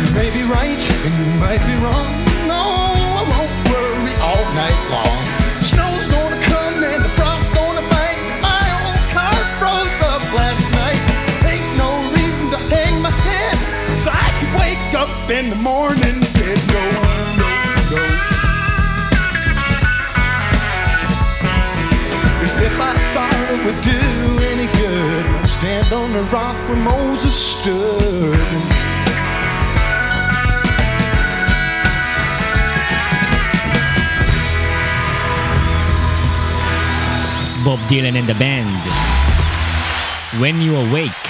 You 0.00 0.08
may 0.14 0.30
be 0.30 0.42
right 0.42 0.82
and 1.04 1.14
you 1.18 1.26
might 1.40 1.62
be 1.66 1.74
wrong. 1.82 2.17
up 15.28 15.34
in 15.34 15.50
the 15.50 15.56
morning 15.56 16.20
get 16.20 16.58
going. 16.72 16.92
Go. 17.90 18.02
If 22.64 22.74
I 22.80 22.94
thought 23.12 23.38
it 23.52 23.60
would 23.64 23.80
do 23.82 24.00
any 24.52 24.66
good, 24.78 25.48
stand 25.48 25.92
on 25.92 26.12
the 26.12 26.22
rock 26.32 26.56
where 26.68 26.82
Moses 26.82 27.34
stood. 27.34 28.38
Bob 37.64 37.78
Dylan 37.90 38.16
and 38.16 38.26
the 38.26 38.34
band. 38.34 38.82
When 40.40 40.60
you 40.60 40.76
awake. 40.76 41.27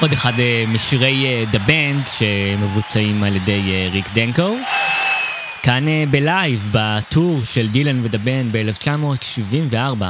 עוד 0.00 0.12
אחד 0.12 0.32
אה, 0.38 0.64
משירי 0.68 1.26
אה, 1.26 1.44
The 1.52 1.68
Band 1.68 2.08
שמבוצעים 2.18 3.22
על 3.22 3.36
ידי 3.36 3.72
אה, 3.72 3.88
ריק 3.92 4.06
דנקו. 4.14 4.56
כאן 5.62 5.88
אה, 5.88 6.04
בלייב 6.10 6.70
ב 6.72 6.86
tour 6.86 7.44
של 7.44 7.68
דילן 7.68 8.04
ו 8.04 8.07
The 8.07 8.18
Band 8.18 8.56
ב-1974. 8.56 10.02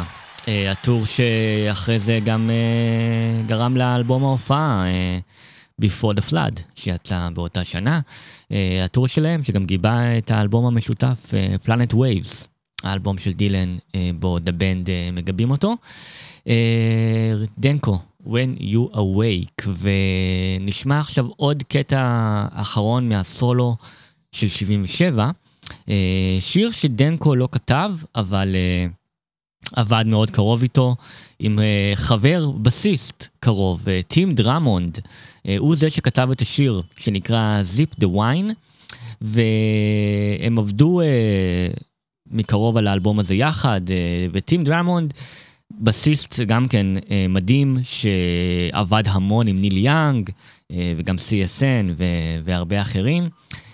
אה, 0.49 0.71
ה 0.71 0.77
tour 0.77 1.03
שאחרי 1.07 1.99
זה 1.99 2.19
גם 2.25 2.51
אה, 2.51 3.43
גרם 3.47 3.77
לאלבום 3.77 4.25
ההופעה 4.25 4.85
אה, 4.87 5.19
Before 5.83 6.15
the 6.19 6.31
Flood 6.33 6.61
שיצא 6.75 7.29
באותה 7.35 7.65
שנה. 7.65 8.01
אה, 8.53 8.83
ה 8.85 8.90
tour 8.90 9.09
שלהם 9.09 9.45
שגם 9.45 9.65
גיבה 9.65 10.19
את 10.19 10.31
האלבום 10.31 10.67
המשותף 10.67 11.35
אה, 11.35 11.55
Planet 11.67 11.95
Waves. 11.95 12.47
האלבום 12.83 13.19
של 13.19 13.33
דילן 13.33 13.77
אה, 13.95 14.11
בו 14.19 14.39
The 14.39 14.53
Band 14.53 14.91
אה, 14.91 15.09
מגבים 15.13 15.51
אותו. 15.51 15.77
אה, 16.49 17.33
דנקו, 17.59 17.99
When 18.27 18.61
You 18.61 18.95
Awake, 18.95 19.69
ונשמע 20.61 21.01
עכשיו 21.01 21.27
עוד 21.37 21.63
קטע 21.63 22.45
אחרון 22.53 23.09
מהסולו 23.09 23.77
של 24.33 24.49
77, 24.49 25.31
אה, 25.89 26.37
שיר 26.41 26.73
שדנקו 26.73 27.35
לא 27.35 27.49
כתב, 27.53 27.91
אבל 28.17 28.57
אה, 28.57 28.87
עבד 29.77 30.05
מאוד 30.07 30.31
קרוב 30.31 30.63
איתו, 30.63 30.97
עם 31.39 31.59
אה, 31.59 31.93
חבר 31.95 32.51
בסיסט 32.51 33.29
קרוב, 33.41 33.85
טים 34.09 34.35
דרמונד, 34.35 34.99
הוא 35.59 35.77
זה 35.77 35.91
שכתב 35.91 36.29
את 36.33 36.41
השיר 36.41 36.83
שנקרא 36.97 37.63
Sip 37.77 38.05
the 38.05 38.07
Wine, 38.07 38.53
והם 39.21 40.59
עבדו... 40.59 41.01
מקרוב 42.31 42.77
על 42.77 42.87
האלבום 42.87 43.19
הזה 43.19 43.35
יחד, 43.35 43.81
וטים 44.33 44.65
דרמונד, 44.65 45.15
בסיסט 45.73 46.41
גם 46.41 46.69
כן 46.69 46.87
אה, 47.11 47.27
מדהים, 47.29 47.79
שעבד 47.83 49.03
המון 49.07 49.47
עם 49.47 49.61
ניל 49.61 49.77
יאנג, 49.77 50.31
אה, 50.73 50.93
וגם 50.97 51.17
CSN 51.17 51.93
ו- 51.99 52.05
והרבה 52.45 52.81
אחרים. 52.81 53.29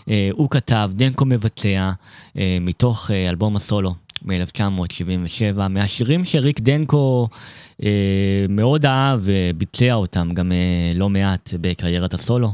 אה, 0.09 0.29
הוא 0.33 0.51
כתב, 0.51 0.91
דנקו 0.95 1.25
מבצע, 1.25 1.93
אה, 2.39 2.59
מתוך 2.61 3.11
אה, 3.11 3.29
אלבום 3.31 3.57
הסולו 3.57 3.95
מ-1977, 4.23 5.69
מהשירים 5.69 6.25
שריק 6.25 6.61
דנקו 6.61 7.29
אה, 7.83 7.89
מאוד 8.49 8.87
אהב 8.87 9.21
וביצע 9.23 9.95
אותם 9.95 10.29
גם 10.35 10.53
אה, 10.53 10.93
לא 10.95 11.09
מעט 11.09 11.55
בקריירת 11.61 12.15
הסולו. 12.15 12.53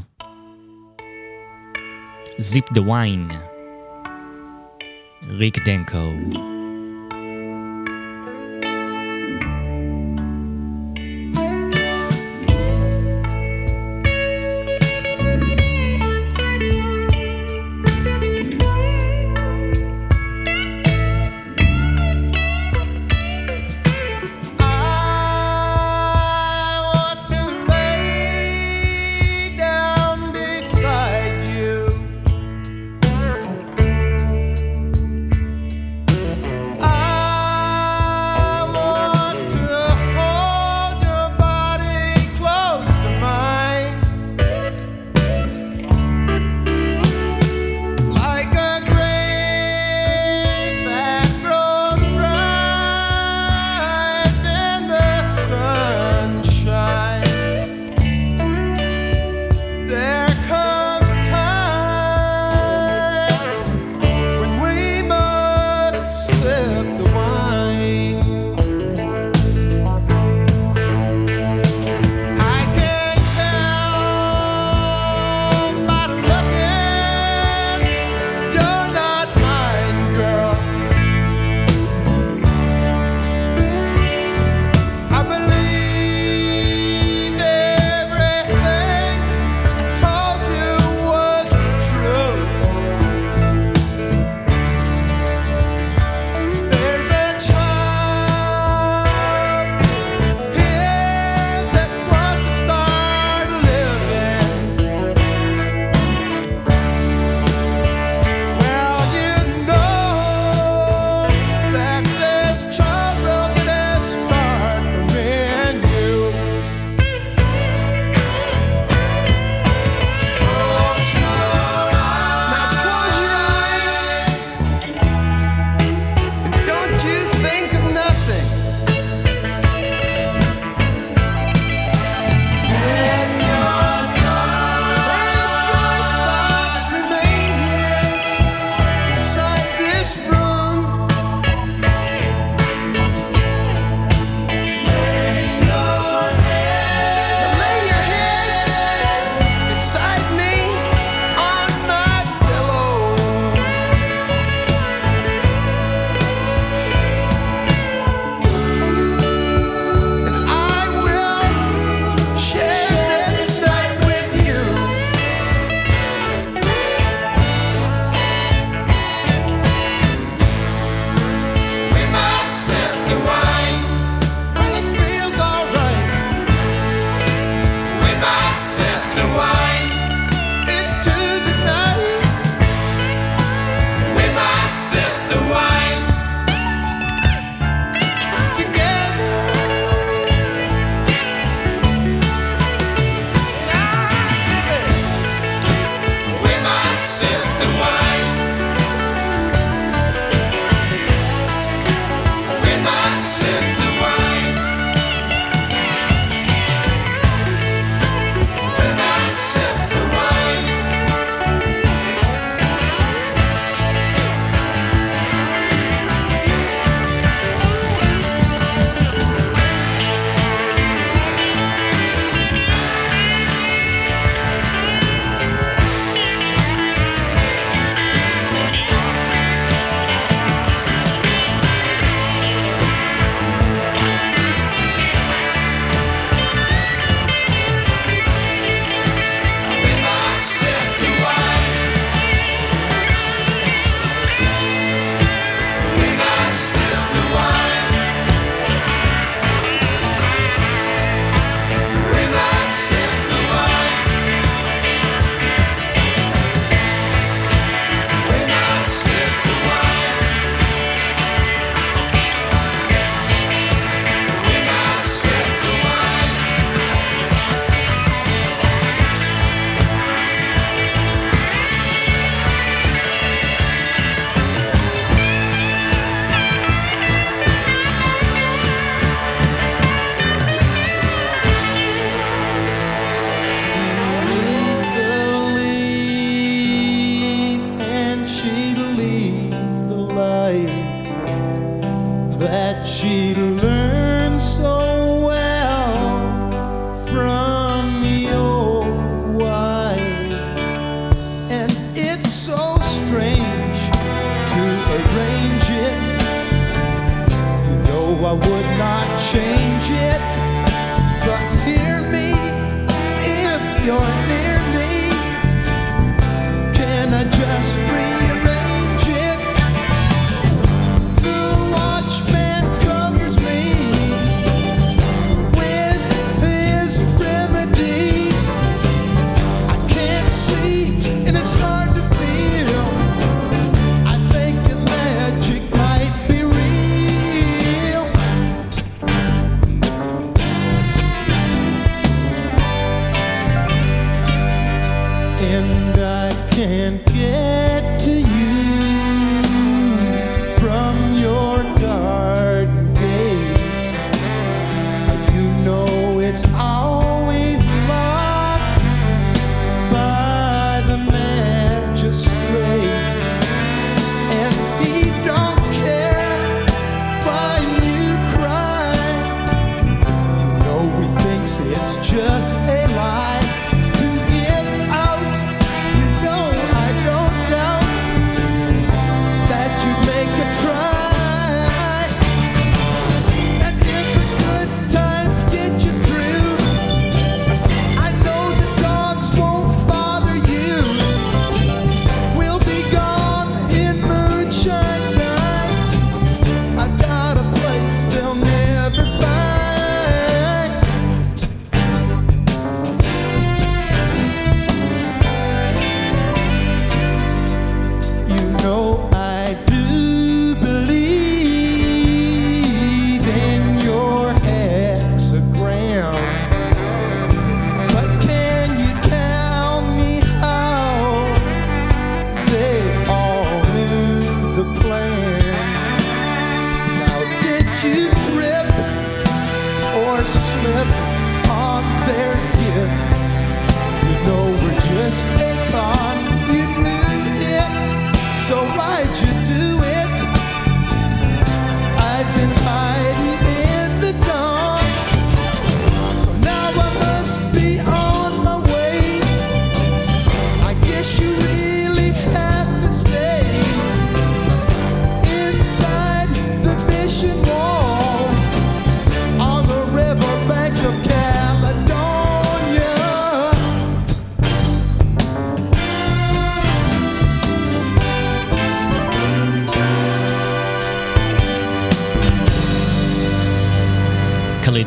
Zip 2.39 2.73
the 2.73 2.81
wine. 2.81 3.33
ריק 5.29 5.65
דנקו. 5.65 6.50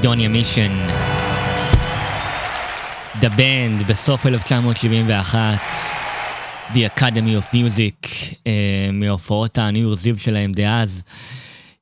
דוניה 0.05 0.29
מישן. 0.29 0.73
The 3.21 3.29
Band 3.37 3.89
בסוף 3.89 4.27
1971, 4.27 5.59
The 6.75 6.77
Academy 6.77 7.43
of 7.43 7.55
Music, 7.55 8.09
uh, 8.09 8.47
מהופעות 8.93 9.59
הניו 9.59 9.95
זיו 9.95 10.19
שלהם 10.19 10.53
דאז, 10.53 11.03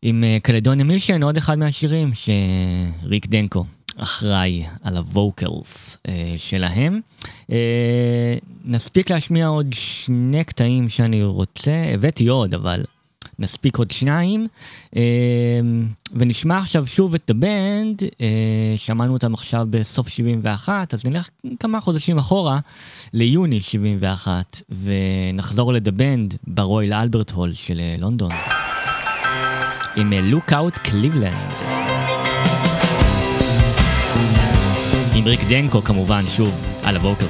עם 0.03 0.25
uh, 0.45 0.83
מישן, 0.85 1.23
עוד 1.23 1.37
אחד 1.37 1.59
מהשירים 1.59 2.11
שריק 2.15 3.27
דנקו 3.27 3.65
אחראי 3.97 4.65
על 4.83 4.97
הווקלס 4.97 5.97
uh, 5.97 6.09
אה, 6.09 6.35
שלהם. 6.37 7.01
Uh, 7.51 7.53
נספיק 8.65 9.11
להשמיע 9.11 9.47
עוד 9.47 9.67
שני 9.73 10.45
קטעים 10.45 10.89
שאני 10.89 11.25
רוצה, 11.25 11.85
הבאתי 11.95 12.27
עוד, 12.29 12.55
אבל 12.55 12.85
נספיק 13.43 13.77
עוד 13.77 13.91
שניים. 13.91 14.47
אמ, 14.97 15.01
ונשמע 16.13 16.59
עכשיו 16.59 16.87
שוב 16.87 17.15
את 17.15 17.31
The 17.31 17.58
Band, 17.58 18.03
אה, 18.21 18.75
שמענו 18.77 19.13
אותם 19.13 19.35
עכשיו 19.35 19.67
בסוף 19.71 20.09
71, 20.09 20.95
אז 20.95 21.05
נלך 21.05 21.29
כמה 21.61 21.81
חודשים 21.81 22.19
אחורה 22.19 22.59
ליוני 23.13 23.61
71, 23.61 24.63
ונחזור 24.83 25.73
ל 25.73 25.80
The 25.80 26.04
Band 26.04 26.35
ברויל 26.47 26.93
אלברט 26.93 27.31
הול 27.31 27.55
של 27.55 27.81
אה, 27.81 27.97
לונדון. 27.99 28.31
עם 29.97 30.13
אה, 30.13 30.21
Look 30.21 30.54
Out 30.54 30.79
Cleveland. 30.79 31.53
עם 35.15 35.25
ריק 35.25 35.41
דנקו 35.49 35.85
כמובן, 35.85 36.25
שוב, 36.29 36.65
על 36.83 36.97
ה 36.97 37.01
vocal. 37.01 37.27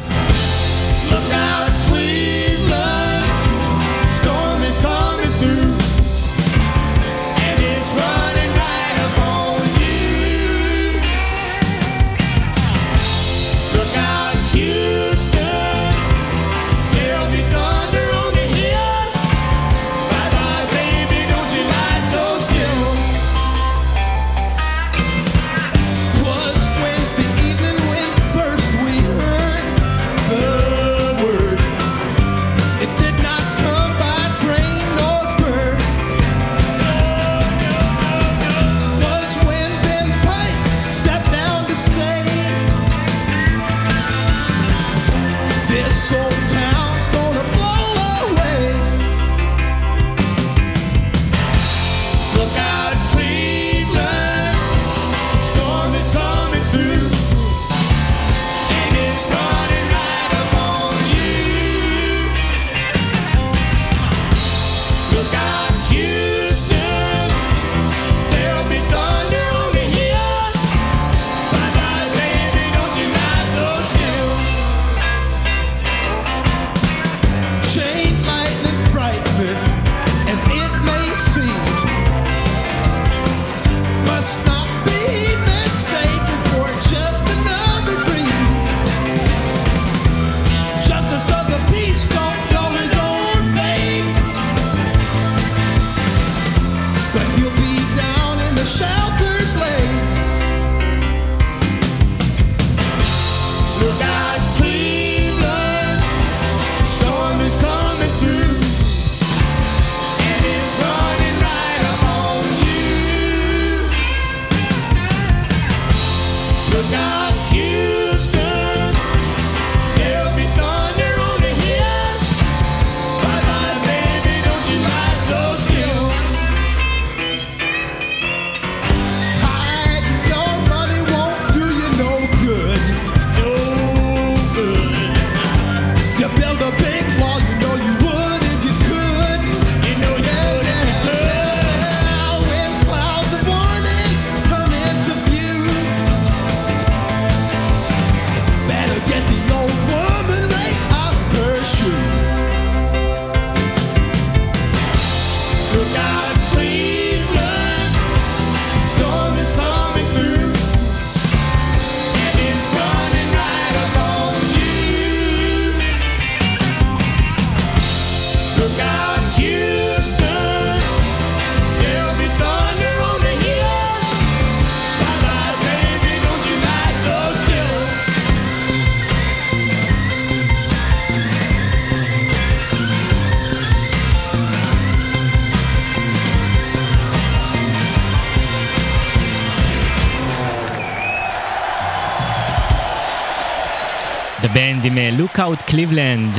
Band 194.82 194.86
עם 194.86 195.18
Look 195.18 195.41
Out 195.41 195.58
Cleveland, 195.58 196.38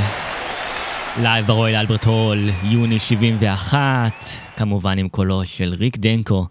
live 1.22 1.46
ברויאל 1.46 1.76
אלברט 1.76 2.06
הול, 2.06 2.50
יוני 2.64 3.00
71, 3.00 4.12
כמובן 4.58 4.98
עם 4.98 5.10
קולו 5.10 5.46
של 5.46 5.74
ריק 5.80 5.98
דנקו, 5.98 6.48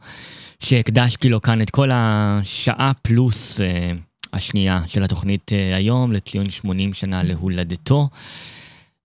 שהקדשתי 0.58 1.28
לו 1.28 1.42
כאן 1.42 1.62
את 1.62 1.70
כל 1.70 1.90
השעה 1.92 2.92
פלוס 3.02 3.60
אה, 3.60 3.90
השנייה 4.32 4.80
של 4.86 5.04
התוכנית 5.04 5.52
אה, 5.52 5.76
היום, 5.76 6.12
לציון 6.12 6.50
80 6.50 6.94
שנה 6.94 7.22
להולדתו. 7.22 8.08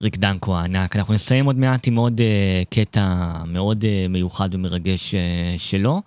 ריק 0.03 0.17
דנקו 0.17 0.57
הענק. 0.57 0.95
אנחנו 0.95 1.13
נסיים 1.13 1.45
עוד 1.45 1.57
מעט 1.57 1.87
עם 1.87 1.95
עוד 1.95 2.21
אה, 2.21 2.63
קטע 2.69 3.33
מאוד 3.45 3.85
אה, 3.85 4.05
מיוחד 4.09 4.55
ומרגש 4.55 5.15
אה, 5.15 5.51
שלו. 5.57 6.01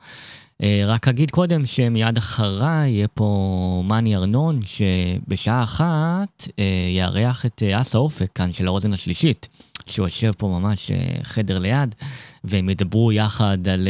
אה, 0.62 0.82
רק 0.86 1.08
אגיד 1.08 1.30
קודם 1.30 1.66
שמיד 1.66 2.16
אחריי 2.16 2.90
יהיה 2.90 3.08
פה 3.08 3.82
מאני 3.86 4.16
ארנון, 4.16 4.60
שבשעה 4.64 5.62
אחת 5.62 6.48
אה, 6.58 6.64
יארח 6.96 7.46
את 7.46 7.62
אה, 7.66 7.80
אסה 7.80 7.98
אופק 7.98 8.32
כאן 8.34 8.52
של 8.52 8.66
האוזן 8.66 8.92
השלישית, 8.92 9.48
שהוא 9.86 10.06
יושב 10.06 10.32
פה 10.38 10.48
ממש 10.48 10.90
חדר 11.22 11.58
ליד, 11.58 11.94
והם 12.44 12.68
ידברו 12.70 13.12
יחד 13.12 13.68
על, 13.68 13.88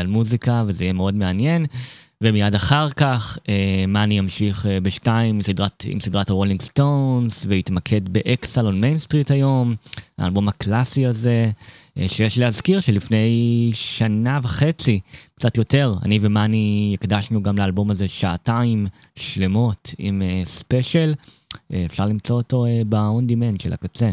על 0.00 0.06
מוזיקה, 0.06 0.64
וזה 0.66 0.84
יהיה 0.84 0.92
מאוד 0.92 1.14
מעניין. 1.14 1.66
ומיד 2.22 2.54
אחר 2.54 2.90
כך 2.90 3.38
אה, 3.48 3.84
מאני 3.88 4.18
ימשיך 4.18 4.66
אה, 4.66 4.80
בשתיים 4.80 5.42
סדרת, 5.42 5.84
עם 5.86 6.00
סדרת 6.00 6.30
הרולינג 6.30 6.62
סטונס 6.62 7.44
ויתמקד 7.48 8.08
ב 8.08 8.17
Exile 8.17 8.62
on 8.62 8.80
Main 8.80 9.00
Street 9.00 9.30
היום, 9.30 9.74
האלבום 10.18 10.48
הקלאסי 10.48 11.06
הזה, 11.06 11.50
אה, 11.98 12.08
שיש 12.08 12.38
להזכיר 12.38 12.80
שלפני 12.80 13.70
שנה 13.74 14.40
וחצי, 14.42 15.00
קצת 15.34 15.56
יותר, 15.56 15.94
אני 16.02 16.18
ומאני 16.22 16.96
הקדשנו 17.00 17.42
גם 17.42 17.58
לאלבום 17.58 17.90
הזה 17.90 18.08
שעתיים 18.08 18.86
שלמות 19.16 19.94
עם 19.98 20.22
אה, 20.22 20.42
ספיישל, 20.44 21.14
אה, 21.72 21.84
אפשר 21.86 22.06
למצוא 22.06 22.36
אותו 22.36 22.66
אה, 22.66 22.82
ב-on 22.88 23.30
demand 23.30 23.62
של 23.62 23.72
הקצה. 23.72 24.10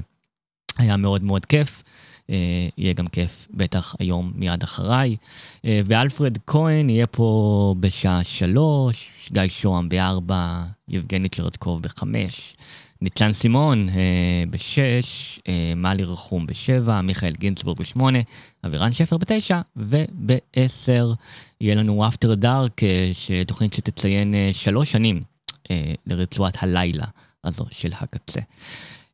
היה 0.78 0.98
מאוד 0.98 1.24
מאוד 1.24 1.46
כיף. 1.46 1.84
אה, 2.30 2.36
יהיה 2.78 2.94
גם 2.94 3.08
כיף, 3.08 3.48
בטח 3.54 3.96
היום 4.00 4.32
מיד 4.36 4.64
אחריי. 4.64 5.16
אה, 5.66 5.82
ואלפרד 5.86 6.38
כהן 6.48 6.90
יהיה 6.90 7.08
פה 7.08 7.76
בשעה 7.80 8.24
שלוש, 8.24 9.30
גיא 9.32 9.48
שוהם 9.48 9.90
בארבע, 9.90 10.64
יבגני 10.88 11.30
צ'רדקוב 11.30 11.82
בחמש, 11.82 12.56
ניצן 13.02 13.34
סימון 13.34 13.90
אה, 13.90 14.44
בשש, 14.50 15.40
אה, 15.48 15.74
מלי 15.76 16.04
רחום 16.04 16.46
בשבע, 16.46 17.02
מיכאל 17.02 17.34
גינצבורג 17.40 17.80
בשמונה, 17.80 18.20
אבירן 18.66 18.92
שפר 18.92 19.18
בתשע, 19.18 19.62
ובעשר 19.76 21.14
יהיה 21.62 21.76
לנו 21.76 22.08
אפטר 22.08 22.36
דארק, 22.36 22.82
תוכנית 23.48 23.74
שתציין 23.74 24.36
אה, 24.36 24.50
שלוש 24.52 24.92
שנים 24.92 25.22
אה, 25.72 25.94
לרצועת 26.08 26.64
הלילה 26.64 27.06
הזו 27.44 27.66
של 27.72 27.92
הקצה. 28.00 28.42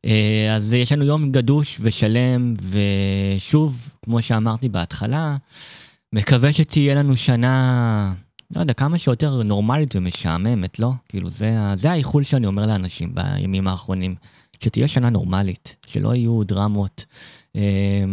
אה, 0.04 0.54
אז 0.56 0.72
יש 0.72 0.92
לנו 0.92 1.04
יום 1.04 1.32
גדוש 1.32 1.78
ושלם, 1.80 2.54
ושוב, 2.70 3.92
כמו 4.04 4.22
שאמרתי 4.22 4.68
בהתחלה, 4.68 5.36
מקווה 6.12 6.52
שתהיה 6.52 6.94
לנו 6.94 7.16
שנה, 7.16 8.14
לא 8.56 8.60
יודע, 8.60 8.74
כמה 8.74 8.98
שיותר 8.98 9.42
נורמלית 9.42 9.96
ומשעממת, 9.96 10.78
לא? 10.78 10.90
כאילו, 11.08 11.30
זה, 11.30 11.56
זה 11.74 11.90
האיחול 11.90 12.22
שאני 12.22 12.46
אומר 12.46 12.66
לאנשים 12.66 13.14
בימים 13.14 13.68
האחרונים, 13.68 14.14
שתהיה 14.62 14.88
שנה 14.88 15.10
נורמלית, 15.10 15.76
שלא 15.86 16.14
יהיו 16.14 16.44
דרמות. 16.44 17.04
אה, 17.56 18.04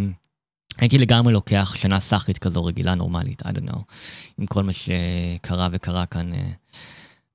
הייתי 0.77 0.97
לגמרי 0.97 1.33
לוקח 1.33 1.73
שנה 1.75 1.99
סאחית 1.99 2.37
כזו 2.37 2.65
רגילה 2.65 2.95
נורמלית, 2.95 3.41
I 3.41 3.49
don't 3.49 3.69
know, 3.69 3.79
עם 4.37 4.45
כל 4.45 4.63
מה 4.63 4.71
שקרה 4.73 5.69
וקרה 5.71 6.05
כאן 6.05 6.33
אה, 6.33 6.51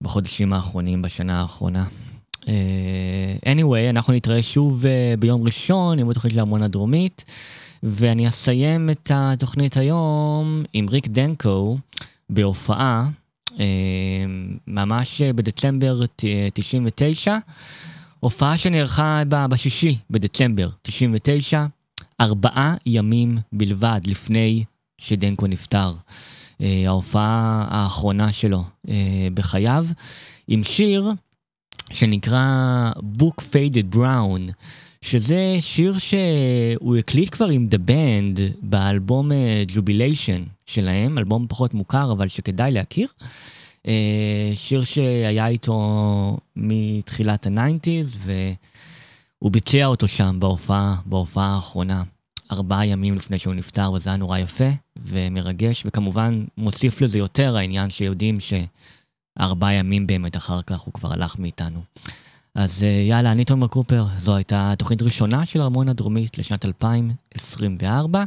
בחודשים 0.00 0.52
האחרונים, 0.52 1.02
בשנה 1.02 1.40
האחרונה. 1.40 1.84
אה, 2.48 3.52
anyway, 3.52 3.90
אנחנו 3.90 4.12
נתראה 4.12 4.42
שוב 4.42 4.84
uh, 4.84 4.88
ביום 5.20 5.42
ראשון 5.46 5.98
עם 5.98 6.10
התוכנית 6.10 6.32
של 6.32 6.38
הארמון 6.38 6.62
הדרומית, 6.62 7.24
ואני 7.82 8.28
אסיים 8.28 8.90
את 8.90 9.10
התוכנית 9.14 9.76
היום 9.76 10.64
עם 10.72 10.88
ריק 10.88 11.08
דנקו 11.08 11.78
בהופעה, 12.30 13.08
uh, 13.50 13.58
ממש 14.66 15.22
בדצמבר 15.22 16.06
ת- 16.06 16.24
99, 16.54 17.36
הופעה 18.20 18.58
שנערכה 18.58 19.22
ב- 19.28 19.46
בשישי 19.46 19.98
בדצמבר 20.10 20.68
99, 20.82 21.66
ארבעה 22.20 22.74
ימים 22.86 23.38
בלבד 23.52 24.00
לפני 24.06 24.64
שדנקו 24.98 25.46
נפטר. 25.46 25.94
Uh, 26.58 26.62
ההופעה 26.86 27.66
האחרונה 27.70 28.32
שלו 28.32 28.64
uh, 28.86 28.90
בחייו, 29.34 29.86
עם 30.48 30.64
שיר 30.64 31.12
שנקרא 31.92 32.90
Book 33.18 33.42
Faded 33.42 33.96
Brown, 33.96 34.52
שזה 35.02 35.56
שיר 35.60 35.92
שהוא 35.98 36.96
הקליט 36.96 37.34
כבר 37.34 37.46
עם 37.46 37.68
The 37.70 37.90
Band 37.90 38.40
באלבום 38.62 39.32
אה, 39.32 39.64
Jubilation 39.74 40.48
שלהם, 40.66 41.18
אלבום 41.18 41.46
פחות 41.48 41.74
מוכר 41.74 42.12
אבל 42.12 42.28
שכדאי 42.28 42.72
להכיר. 42.72 43.08
אה, 43.86 44.50
שיר 44.54 44.84
שהיה 44.84 45.46
איתו 45.46 46.36
מתחילת 46.56 47.46
ה 47.46 47.54
nineties 47.54 48.16
והוא 48.24 49.52
ביצע 49.52 49.84
אותו 49.86 50.08
שם 50.08 50.36
בהופעה, 50.40 50.96
בהופעה 51.06 51.54
האחרונה. 51.54 52.02
ארבעה 52.52 52.86
ימים 52.86 53.14
לפני 53.14 53.38
שהוא 53.38 53.54
נפטר, 53.54 53.92
וזה 53.92 54.10
היה 54.10 54.16
נורא 54.16 54.38
יפה 54.38 54.70
ומרגש, 54.96 55.82
וכמובן 55.86 56.44
מוסיף 56.56 57.00
לזה 57.00 57.18
יותר 57.18 57.56
העניין 57.56 57.90
שיודעים 57.90 58.40
ש... 58.40 58.52
ארבעה 59.40 59.72
ימים 59.72 60.06
באמת 60.06 60.36
אחר 60.36 60.62
כך 60.62 60.80
הוא 60.80 60.94
כבר 60.94 61.12
הלך 61.12 61.38
מאיתנו. 61.38 61.80
אז 62.54 62.84
אה, 62.84 62.88
יאללה, 62.88 63.32
אני 63.32 63.44
תומר 63.44 63.66
קופר, 63.66 64.06
זו 64.18 64.36
הייתה 64.36 64.74
תוכנית 64.78 65.02
ראשונה 65.02 65.46
של 65.46 65.60
ארמון 65.60 65.88
הדרומית 65.88 66.38
לשנת 66.38 66.64
2024, 66.64 68.24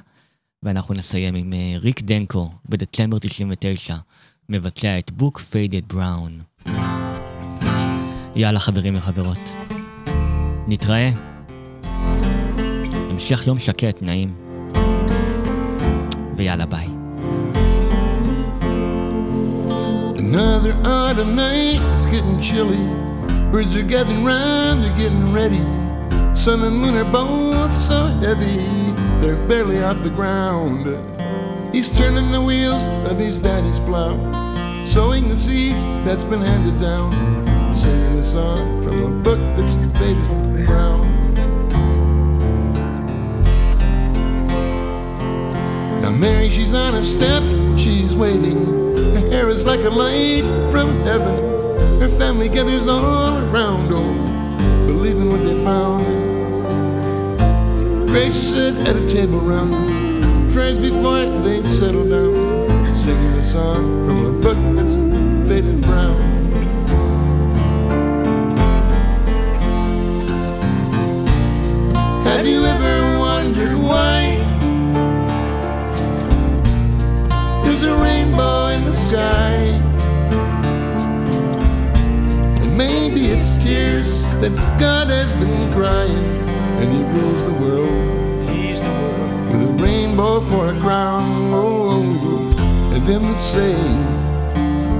ואנחנו 0.63 0.93
נסיים 0.93 1.35
עם 1.35 1.53
אה, 1.53 1.73
ריק 1.77 2.01
דנקו 2.01 2.51
בדצמבר 2.69 3.19
99, 3.19 3.95
מבצע 4.49 4.99
את 4.99 5.11
בוק 5.11 5.39
פיידד 5.39 5.93
בראון. 5.93 6.39
יאללה 8.35 8.59
חברים 8.59 8.97
וחברות, 8.97 9.51
נתראה. 10.67 11.11
המשך 13.09 13.47
יום 13.47 13.59
שקט, 13.59 14.01
נעים. 14.01 14.35
ויאללה 16.37 16.65
ביי. 16.65 16.98
Another 20.19 20.77
autumn 20.83 21.37
night, 21.37 21.79
it's 21.93 22.05
getting 22.05 22.41
chilly. 22.41 22.85
Birds 23.53 23.73
are 23.77 23.83
gathering 23.83 24.25
round, 24.25 24.83
they're 24.83 24.97
getting 24.97 25.33
ready. 25.33 25.63
Sun 26.35 26.61
and 26.61 26.75
moon 26.75 26.95
are 26.95 27.09
both 27.09 27.71
so 27.71 28.07
heavy, 28.19 28.91
they're 29.21 29.41
barely 29.47 29.81
off 29.81 30.03
the 30.03 30.09
ground. 30.09 30.83
He's 31.73 31.89
turning 31.89 32.33
the 32.33 32.41
wheels 32.41 32.85
of 33.09 33.17
his 33.17 33.39
daddy's 33.39 33.79
plow, 33.79 34.13
sowing 34.85 35.29
the 35.29 35.37
seeds 35.37 35.81
that's 36.03 36.25
been 36.25 36.41
handed 36.41 36.81
down, 36.81 37.13
singing 37.73 38.19
a 38.19 38.23
song 38.23 38.83
from 38.83 39.01
a 39.01 39.23
book 39.23 39.39
that's 39.55 39.75
faded 39.97 40.65
brown. 40.65 41.33
Now 46.01 46.11
Mary, 46.11 46.49
she's 46.49 46.73
on 46.73 46.95
a 46.95 47.03
step, 47.03 47.41
she's 47.79 48.17
waiting. 48.17 48.88
Is 49.39 49.63
like 49.63 49.83
a 49.83 49.89
light 49.89 50.43
from 50.69 51.01
heaven. 51.01 51.35
Her 51.99 52.07
family 52.07 52.49
gathers 52.49 52.87
all 52.87 53.39
around, 53.49 53.91
oh, 53.91 54.13
believing 54.85 55.29
what 55.31 55.41
they 55.41 55.55
found. 55.63 56.05
Grace 58.09 58.35
sit 58.35 58.75
at 58.87 58.95
a 58.95 59.07
table 59.11 59.39
round, 59.39 59.73
prayers 60.51 60.77
before 60.77 61.25
they 61.41 61.63
settle 61.63 62.07
down, 62.07 62.93
singing 62.93 63.33
a 63.33 63.41
song 63.41 64.05
from 64.05 64.25
a 64.27 64.31
book 64.39 64.57
that's 64.75 64.95
faded 65.49 65.81
brown. 65.81 66.15
Have 72.25 72.45
you 72.45 72.63
ever 72.65 73.17
wondered 73.17 73.75
why? 73.77 74.37
There's 77.63 77.83
a 77.85 77.95
rainbow 77.95 78.18
sky. 79.09 79.57
And 82.61 82.77
maybe 82.77 83.25
it's 83.33 83.57
tears 83.57 84.21
that 84.41 84.53
God 84.79 85.07
has 85.07 85.33
been 85.33 85.73
crying. 85.73 86.25
And 86.79 86.93
He 86.93 87.01
rules 87.17 87.43
the 87.45 87.53
world. 87.53 88.49
He's 88.51 88.81
the 88.83 88.89
world. 89.01 89.51
With 89.51 89.69
a 89.69 89.83
rainbow 89.83 90.41
for 90.41 90.69
a 90.73 90.79
crown. 90.79 91.23
Oh, 91.51 92.03
and 92.93 93.03
them 93.07 93.23
that 93.23 93.37
say 93.37 93.73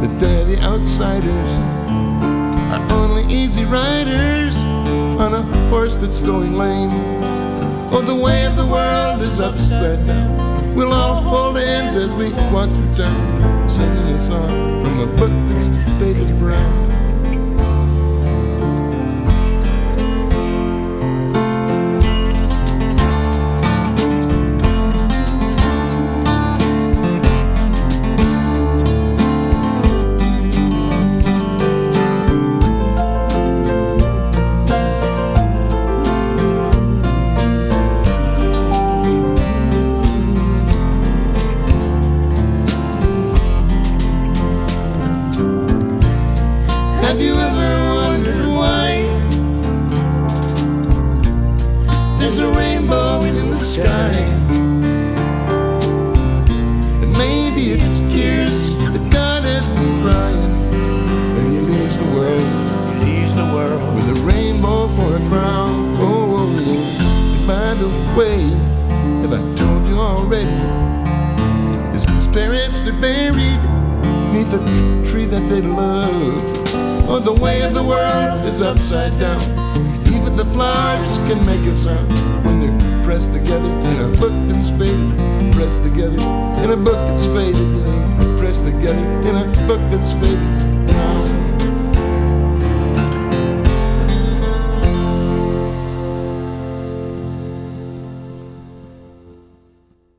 that 0.02 0.20
they're 0.20 0.46
the 0.46 0.60
outsiders 0.64 1.52
are 2.74 2.86
only 2.94 3.32
easy 3.32 3.66
riders 3.66 4.58
on 5.24 5.34
a 5.36 5.44
horse 5.70 5.98
that's 5.98 6.22
going 6.22 6.58
lame. 6.58 6.90
Oh, 7.92 8.02
the 8.02 8.16
way 8.16 8.46
of 8.48 8.56
the 8.56 8.66
world 8.66 9.22
is 9.22 9.40
upside 9.40 10.06
down. 10.08 10.49
We'll 10.76 10.94
all 10.94 11.22
hold 11.22 11.58
hands 11.58 11.96
as 11.96 12.10
we 12.14 12.32
walk 12.54 12.70
through 12.70 12.94
town, 12.94 13.70
singing 13.70 14.14
a 14.14 14.20
song 14.20 14.84
from 14.84 15.00
a 15.00 15.08
book 15.18 15.32
that's 15.50 15.68
faded 16.00 16.40
brown. 16.40 16.99